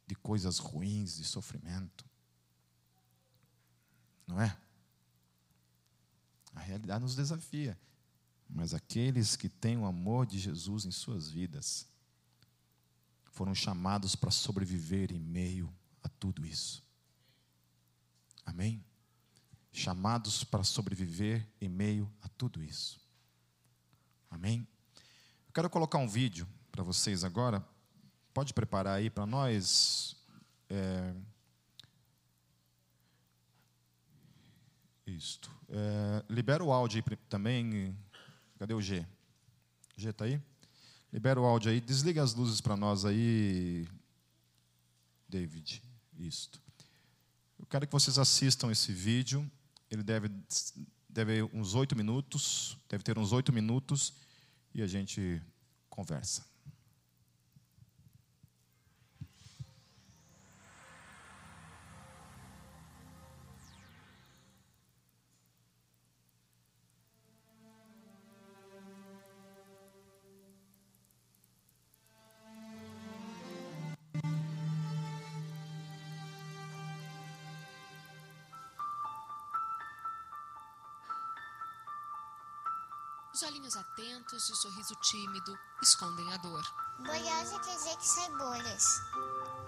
de 0.07 0.15
coisas 0.17 0.59
ruins, 0.59 1.17
de 1.17 1.25
sofrimento. 1.25 2.05
Não 4.27 4.41
é? 4.41 4.57
A 6.55 6.61
realidade 6.61 7.03
nos 7.03 7.15
desafia. 7.15 7.79
Mas 8.49 8.75
aqueles 8.75 9.37
que 9.37 9.49
têm 9.49 9.77
o 9.77 9.87
amor 9.87 10.27
de 10.27 10.39
Jesus 10.39 10.85
em 10.85 10.91
suas 10.91 11.29
vidas, 11.29 11.87
foram 13.35 13.55
chamados 13.55 14.15
para 14.15 14.31
sobreviver 14.31 15.13
em 15.13 15.19
meio 15.19 15.73
a 16.03 16.09
tudo 16.09 16.47
isso. 16.47 16.83
Amém? 18.47 18.83
Chamados 19.73 20.45
para 20.45 20.63
sobreviver 20.63 21.47
em 21.61 21.69
meio 21.69 22.11
a 22.23 22.29
tudo 22.29 22.63
isso. 22.63 23.01
Amém? 24.31 24.67
Eu 25.49 25.53
quero 25.53 25.69
colocar 25.69 25.99
um 25.99 26.07
vídeo 26.09 26.47
para 26.71 26.85
vocês 26.85 27.25
agora. 27.25 27.67
Pode 28.33 28.55
preparar 28.55 28.99
aí 28.99 29.11
para 29.11 29.27
nós. 29.27 30.17
É... 30.71 31.13
Isto. 35.07 35.51
É... 35.69 36.25
Libera 36.33 36.63
o 36.63 36.73
áudio 36.73 37.03
aí 37.11 37.17
também. 37.29 37.99
Cadê 38.61 38.75
o 38.75 38.81
G? 38.81 39.05
G 39.97 40.11
está 40.11 40.25
aí? 40.25 40.41
Libera 41.15 41.41
o 41.41 41.45
áudio 41.45 41.71
aí. 41.71 41.81
Desliga 41.81 42.25
as 42.25 42.35
luzes 42.35 42.61
para 42.61 42.77
nós 42.77 43.05
aí, 43.05 43.87
David. 45.29 45.81
Isto. 46.19 46.61
Eu 47.57 47.65
quero 47.67 47.87
que 47.87 47.93
vocês 47.93 48.19
assistam 48.19 48.73
esse 48.73 48.93
vídeo. 48.93 49.49
Ele 49.89 50.03
deve, 50.03 50.29
deve 51.09 51.45
uns 51.53 51.77
oito 51.77 51.95
minutos. 51.95 52.77
Deve 52.89 53.05
ter 53.05 53.17
uns 53.17 53.31
oito 53.31 53.53
minutos. 53.53 54.13
E 54.75 54.83
a 54.83 54.89
gente 54.89 55.41
conversa. 55.89 56.45
Os 83.35 83.43
olhinhos 83.43 83.77
atentos 83.77 84.49
e 84.49 84.53
o 84.53 84.55
sorriso 84.55 84.95
tímido 85.03 85.59
escondem 85.83 86.33
a 86.33 86.37
dor. 86.37 86.63
Bolhosa 87.01 87.59
quer 87.59 87.75
dizer 87.75 87.97
que 87.97 88.07
sai 88.07 88.31
bolhas. 88.31 89.01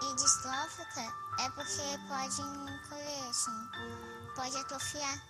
E 0.03 0.15
distrófica 0.15 1.01
é 1.37 1.49
porque 1.49 1.81
pode 2.07 2.41
encolher, 2.41 3.29
assim. 3.29 3.69
Pode 4.37 4.55
atrofiar. 4.55 5.21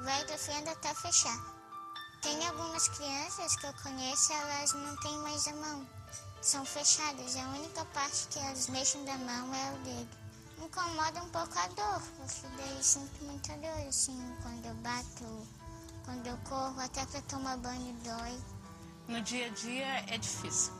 Vai 0.00 0.22
atrofiando 0.22 0.70
até 0.70 0.92
fechar. 0.92 1.38
Tem 2.20 2.44
algumas 2.48 2.88
crianças 2.88 3.54
que 3.54 3.66
eu 3.66 3.74
conheço, 3.74 4.32
elas 4.32 4.72
não 4.72 4.96
têm 4.96 5.16
mais 5.18 5.46
a 5.46 5.54
mão. 5.54 5.88
São 6.42 6.66
fechadas. 6.66 7.36
A 7.36 7.48
única 7.50 7.84
parte 7.84 8.26
que 8.26 8.40
elas 8.40 8.66
mexem 8.70 9.04
da 9.04 9.16
mão 9.18 9.54
é 9.54 9.72
o 9.72 9.78
dedo. 9.84 10.16
Incomoda 10.58 11.22
um 11.22 11.28
pouco 11.28 11.56
a 11.56 11.68
dor, 11.68 12.02
porque 12.16 12.48
daí 12.56 12.82
sinto 12.82 13.22
muita 13.22 13.56
dor, 13.58 13.86
assim, 13.88 14.36
quando 14.42 14.66
eu 14.66 14.74
bato 14.82 15.46
quando 16.04 16.26
eu 16.26 16.36
corro, 16.38 16.80
até 16.80 17.04
para 17.06 17.22
tomar 17.22 17.56
banho 17.56 17.94
dói. 18.04 18.40
No 19.08 19.20
dia 19.22 19.46
a 19.46 19.50
dia 19.50 20.14
é 20.14 20.18
difícil. 20.18 20.72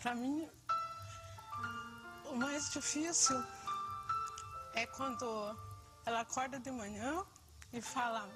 Para 0.00 0.14
mim, 0.16 0.48
o 2.26 2.34
mais 2.36 2.70
difícil 2.70 3.40
é 4.74 4.84
quando 4.86 5.56
ela 6.04 6.20
acorda 6.20 6.58
de 6.58 6.70
manhã 6.72 7.24
e 7.72 7.80
fala: 7.80 8.28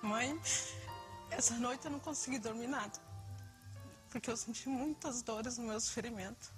Mãe, 0.00 0.40
essa 1.30 1.54
noite 1.54 1.86
eu 1.86 1.90
não 1.90 1.98
consegui 1.98 2.38
dormir 2.38 2.68
nada 2.68 3.03
porque 4.14 4.30
eu 4.30 4.36
senti 4.36 4.68
muitas 4.68 5.22
dores 5.22 5.58
no 5.58 5.66
meu 5.66 5.80
ferimento. 5.80 6.52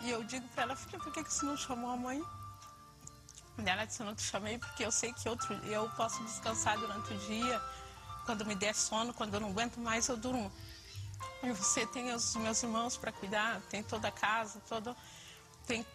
E 0.00 0.08
eu 0.08 0.24
digo 0.24 0.48
para 0.48 0.62
ela, 0.62 0.74
filha, 0.74 0.98
por 0.98 1.12
que, 1.12 1.22
que 1.22 1.32
você 1.32 1.44
não 1.44 1.54
chamou 1.54 1.90
a 1.90 1.96
mãe? 1.98 2.24
E 3.58 3.68
ela 3.68 3.84
disse, 3.84 4.00
eu 4.00 4.06
não 4.06 4.14
te 4.14 4.22
chamei 4.22 4.56
porque 4.56 4.86
eu 4.86 4.90
sei 4.90 5.12
que 5.12 5.28
outro, 5.28 5.52
eu 5.66 5.86
posso 5.90 6.24
descansar 6.24 6.78
durante 6.78 7.12
o 7.12 7.18
dia, 7.18 7.60
quando 8.24 8.46
me 8.46 8.54
der 8.54 8.74
sono, 8.74 9.12
quando 9.12 9.34
eu 9.34 9.40
não 9.40 9.50
aguento 9.50 9.78
mais, 9.78 10.08
eu 10.08 10.16
durmo. 10.16 10.50
E 11.42 11.52
você 11.52 11.86
tem 11.86 12.10
os 12.14 12.36
meus 12.36 12.62
irmãos 12.62 12.96
para 12.96 13.12
cuidar, 13.12 13.60
tem 13.68 13.82
toda 13.82 14.08
a 14.08 14.12
casa, 14.12 14.62
todo, 14.66 14.96
tem, 15.66 15.86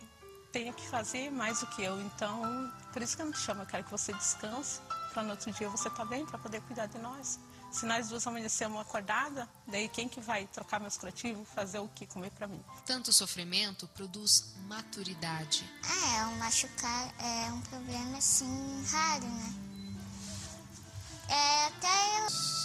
tem 0.52 0.72
que 0.74 0.88
fazer 0.88 1.32
mais 1.32 1.62
do 1.62 1.68
que 1.68 1.82
eu. 1.82 2.00
Então, 2.02 2.72
por 2.94 3.02
isso 3.02 3.16
que 3.16 3.24
eu 3.24 3.26
não 3.26 3.34
te 3.34 3.40
chamo, 3.40 3.64
eu 3.64 3.66
quero 3.66 3.84
que 3.84 3.90
você 3.90 4.14
descanse, 4.14 4.80
para 5.12 5.24
no 5.24 5.32
outro 5.32 5.52
dia 5.52 5.68
você 5.70 5.90
tá 5.90 6.06
bem, 6.06 6.24
para 6.24 6.38
poder 6.38 6.62
cuidar 6.62 6.86
de 6.86 7.00
nós. 7.00 7.40
Se 7.72 7.86
nós 7.86 8.10
duas 8.10 8.26
amanhecemos 8.26 8.80
acordada, 8.82 9.48
daí 9.68 9.88
quem 9.90 10.08
que 10.08 10.20
vai 10.20 10.48
trocar 10.48 10.80
meus 10.80 10.98
curativos, 10.98 11.48
fazer 11.50 11.80
o 11.80 11.88
que 11.90 12.08
comer 12.08 12.32
para 12.32 12.48
mim? 12.48 12.64
Tanto 12.86 13.14
sofrimento 13.14 13.88
produz 13.90 14.56
maturidade. 14.68 15.64
É, 15.84 16.26
o 16.26 16.36
machucar 16.38 17.14
é 17.20 17.52
um 17.52 17.62
problema 17.62 18.18
assim 18.18 18.84
raro, 18.90 19.26
né? 19.26 19.54
É 21.30 21.66
até 21.68 22.20
eu 22.20 22.58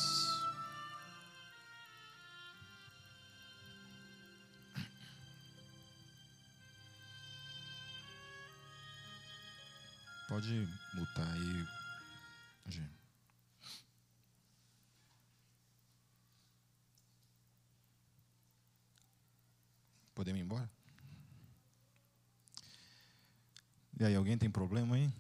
Pode 10.33 10.67
mutar 10.95 11.31
aí, 11.31 11.67
gente. 12.67 13.02
Podemos 20.23 20.41
ir 20.41 20.45
embora? 20.45 20.71
E 23.99 24.05
aí, 24.05 24.15
alguém 24.15 24.39
tem 24.39 24.49
problema 24.49 24.95
aí? 24.95 25.13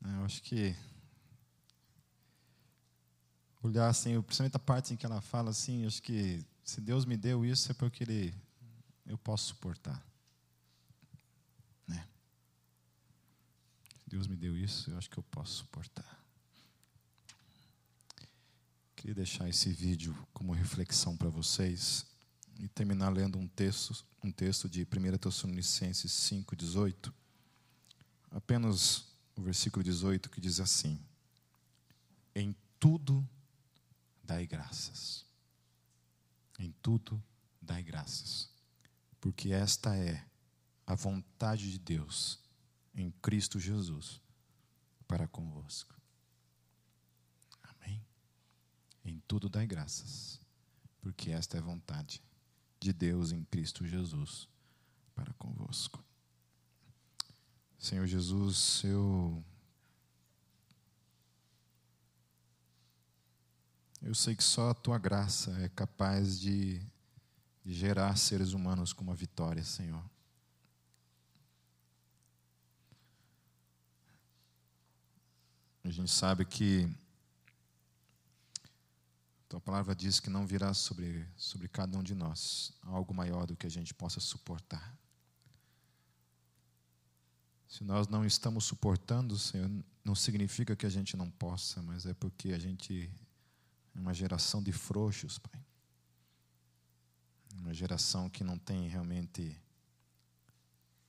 Eu 0.00 0.24
acho 0.24 0.42
que 0.42 0.74
olhar 3.62 3.88
assim, 3.88 4.18
principalmente 4.22 4.56
a 4.56 4.58
parte 4.58 4.94
em 4.94 4.96
que 4.96 5.04
ela 5.04 5.20
fala 5.20 5.50
assim, 5.50 5.84
acho 5.84 6.02
que 6.02 6.42
se 6.64 6.80
Deus 6.80 7.04
me 7.04 7.18
deu 7.18 7.44
isso 7.44 7.70
é 7.70 7.74
porque 7.74 8.04
Ele 8.04 8.34
eu 9.04 9.18
posso 9.18 9.48
suportar. 9.48 10.02
Né? 11.86 12.08
Deus 14.06 14.26
me 14.26 14.34
deu 14.34 14.56
isso, 14.56 14.90
eu 14.90 14.96
acho 14.96 15.10
que 15.10 15.18
eu 15.18 15.24
posso 15.24 15.56
suportar. 15.56 16.25
Queria 19.06 19.22
deixar 19.22 19.48
esse 19.48 19.70
vídeo 19.70 20.18
como 20.34 20.52
reflexão 20.52 21.16
para 21.16 21.28
vocês 21.28 22.04
e 22.58 22.66
terminar 22.66 23.10
lendo 23.10 23.38
um 23.38 23.46
texto, 23.46 24.04
um 24.20 24.32
texto 24.32 24.68
de 24.68 24.84
1 24.84 25.16
Tessalonicenses 25.16 26.10
5:18. 26.10 27.14
Apenas 28.32 29.06
o 29.36 29.42
versículo 29.42 29.84
18 29.84 30.28
que 30.28 30.40
diz 30.40 30.58
assim: 30.58 31.00
Em 32.34 32.52
tudo 32.80 33.24
dai 34.24 34.44
graças. 34.44 35.24
Em 36.58 36.74
tudo 36.82 37.22
dai 37.62 37.84
graças, 37.84 38.50
porque 39.20 39.52
esta 39.52 39.94
é 39.94 40.26
a 40.84 40.96
vontade 40.96 41.70
de 41.70 41.78
Deus 41.78 42.40
em 42.92 43.12
Cristo 43.22 43.60
Jesus 43.60 44.20
para 45.06 45.28
convosco. 45.28 45.94
Amém? 47.62 48.04
Em 49.06 49.22
tudo 49.28 49.48
dai 49.48 49.68
graças, 49.68 50.40
porque 51.00 51.30
esta 51.30 51.56
é 51.56 51.60
vontade 51.60 52.20
de 52.80 52.92
Deus 52.92 53.30
em 53.30 53.44
Cristo 53.44 53.86
Jesus 53.86 54.48
para 55.14 55.32
convosco. 55.34 56.04
Senhor 57.78 58.04
Jesus, 58.04 58.82
eu 58.82 59.44
eu 64.02 64.12
sei 64.12 64.34
que 64.34 64.42
só 64.42 64.70
a 64.70 64.74
tua 64.74 64.98
graça 64.98 65.52
é 65.60 65.68
capaz 65.68 66.40
de, 66.40 66.80
de 67.64 67.72
gerar 67.72 68.16
seres 68.16 68.54
humanos 68.54 68.92
com 68.92 69.04
uma 69.04 69.14
vitória, 69.14 69.62
Senhor. 69.62 70.04
A 75.84 75.90
gente 75.90 76.10
sabe 76.10 76.44
que 76.44 76.92
tua 79.48 79.60
palavra 79.60 79.94
diz 79.94 80.18
que 80.18 80.28
não 80.28 80.46
virá 80.46 80.74
sobre, 80.74 81.26
sobre 81.36 81.68
cada 81.68 81.96
um 81.96 82.02
de 82.02 82.14
nós 82.14 82.72
algo 82.82 83.14
maior 83.14 83.46
do 83.46 83.56
que 83.56 83.66
a 83.66 83.70
gente 83.70 83.94
possa 83.94 84.20
suportar. 84.20 84.96
Se 87.68 87.84
nós 87.84 88.08
não 88.08 88.24
estamos 88.24 88.64
suportando, 88.64 89.38
Senhor, 89.38 89.70
não 90.04 90.14
significa 90.14 90.74
que 90.74 90.86
a 90.86 90.90
gente 90.90 91.16
não 91.16 91.30
possa, 91.30 91.82
mas 91.82 92.06
é 92.06 92.14
porque 92.14 92.52
a 92.52 92.58
gente 92.58 93.10
é 93.94 94.00
uma 94.00 94.14
geração 94.14 94.62
de 94.62 94.72
frouxos, 94.72 95.38
Pai. 95.38 95.64
Uma 97.58 97.72
geração 97.72 98.28
que 98.28 98.44
não 98.44 98.58
tem 98.58 98.88
realmente 98.88 99.58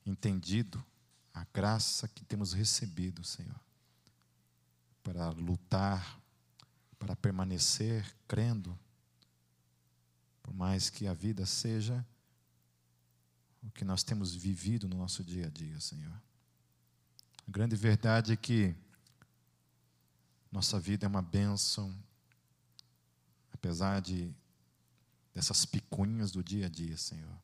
entendido 0.06 0.84
a 1.34 1.46
graça 1.54 2.08
que 2.08 2.24
temos 2.24 2.54
recebido, 2.54 3.24
Senhor, 3.24 3.60
para 5.04 5.30
lutar, 5.30 6.20
para 6.98 7.16
permanecer 7.16 8.06
crendo, 8.28 8.78
por 10.42 10.54
mais 10.54 10.90
que 10.90 11.08
a 11.08 11.14
vida 11.14 11.46
seja 11.46 12.06
o 13.64 13.72
que 13.72 13.84
nós 13.84 14.04
temos 14.04 14.34
vivido 14.34 14.88
no 14.88 14.98
nosso 14.98 15.24
dia 15.24 15.48
a 15.48 15.50
dia, 15.50 15.80
Senhor. 15.80 16.22
A 17.48 17.52
grande 17.52 17.76
verdade 17.76 18.34
é 18.34 18.36
que 18.36 18.76
nossa 20.52 20.80
vida 20.80 21.06
é 21.06 21.10
uma 21.10 21.22
bênção, 21.22 21.94
apesar 23.54 24.02
de 24.02 24.34
dessas 25.34 25.66
picuinhas 25.66 26.32
do 26.32 26.44
dia 26.44 26.66
a 26.66 26.70
dia, 26.70 26.98
Senhor. 26.98 27.38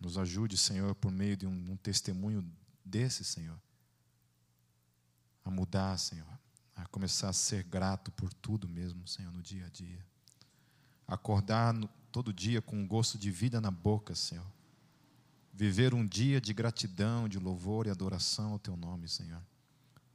Nos 0.00 0.18
ajude, 0.18 0.56
Senhor, 0.56 0.94
por 0.96 1.12
meio 1.12 1.36
de 1.36 1.46
um, 1.46 1.72
um 1.72 1.76
testemunho 1.76 2.44
desse, 2.84 3.24
Senhor, 3.24 3.56
a 5.44 5.50
mudar, 5.50 5.96
Senhor, 5.96 6.26
a 6.82 6.86
começar 6.86 7.28
a 7.28 7.32
ser 7.32 7.64
grato 7.64 8.10
por 8.12 8.32
tudo 8.34 8.68
mesmo, 8.68 9.06
Senhor, 9.06 9.32
no 9.32 9.42
dia 9.42 9.66
a 9.66 9.68
dia. 9.68 10.04
Acordar 11.06 11.72
no, 11.72 11.88
todo 12.10 12.32
dia 12.32 12.60
com 12.60 12.76
um 12.76 12.86
gosto 12.86 13.18
de 13.18 13.30
vida 13.30 13.60
na 13.60 13.70
boca, 13.70 14.14
Senhor 14.14 14.46
Viver 15.52 15.92
um 15.92 16.06
dia 16.06 16.40
de 16.40 16.54
gratidão, 16.54 17.28
de 17.28 17.38
louvor 17.38 17.86
e 17.86 17.90
adoração 17.90 18.52
ao 18.52 18.58
Teu 18.58 18.74
nome, 18.74 19.06
Senhor. 19.06 19.42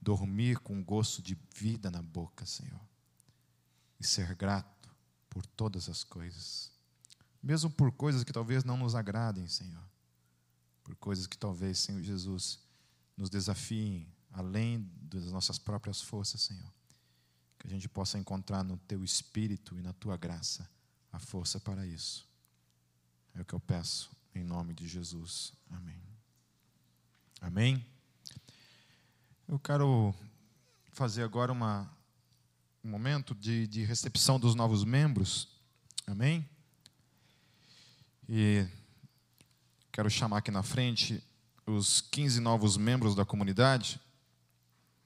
Dormir 0.01 0.57
com 0.59 0.84
gosto 0.84 1.22
de 1.22 1.38
vida 1.55 1.91
na 1.91 2.01
boca, 2.01 2.43
Senhor. 2.43 2.82
E 3.99 4.05
ser 4.05 4.34
grato 4.34 4.89
por 5.30 5.45
todas 5.45 5.89
as 5.89 6.03
coisas. 6.03 6.72
Mesmo 7.41 7.70
por 7.70 7.91
coisas 7.91 8.24
que 8.24 8.34
talvez 8.34 8.63
não 8.63 8.78
nos 8.78 8.95
agradem, 8.95 9.47
Senhor. 9.47 9.84
Por 10.84 10.95
coisas 10.95 11.28
que 11.28 11.38
talvez, 11.38 11.78
Senhor 11.78 12.01
Jesus, 12.01 12.59
nos 13.15 13.30
desafiem 13.30 14.11
além 14.32 14.89
das 15.01 15.32
nossas 15.32 15.57
próprias 15.57 16.01
forças, 16.01 16.41
Senhor. 16.41 16.71
Que 17.59 17.67
a 17.67 17.69
gente 17.69 17.89
possa 17.89 18.17
encontrar 18.17 18.63
no 18.63 18.78
Teu 18.78 19.03
Espírito 19.03 19.78
e 19.78 19.82
na 19.82 19.93
Tua 19.93 20.17
graça 20.17 20.69
a 21.11 21.19
força 21.19 21.59
para 21.59 21.86
isso. 21.86 22.28
É 23.34 23.41
o 23.41 23.45
que 23.45 23.53
eu 23.53 23.59
peço 23.59 24.09
em 24.34 24.43
nome 24.43 24.73
de 24.73 24.88
Jesus. 24.88 25.53
Amém. 25.69 26.01
Amém. 27.41 27.86
Eu 29.47 29.59
quero 29.59 30.13
fazer 30.91 31.23
agora 31.23 31.51
uma, 31.51 31.89
um 32.84 32.89
momento 32.89 33.34
de, 33.36 33.67
de 33.67 33.84
recepção 33.84 34.39
dos 34.39 34.55
novos 34.55 34.84
membros. 34.84 35.47
Amém. 36.05 36.47
E 38.28 38.67
quero 39.91 40.09
chamar 40.09 40.39
aqui 40.39 40.51
na 40.51 40.63
frente 40.63 41.23
os 41.65 42.01
15 42.01 42.39
novos 42.39 42.78
membros 42.78 43.15
da 43.15 43.25
comunidade. 43.25 43.99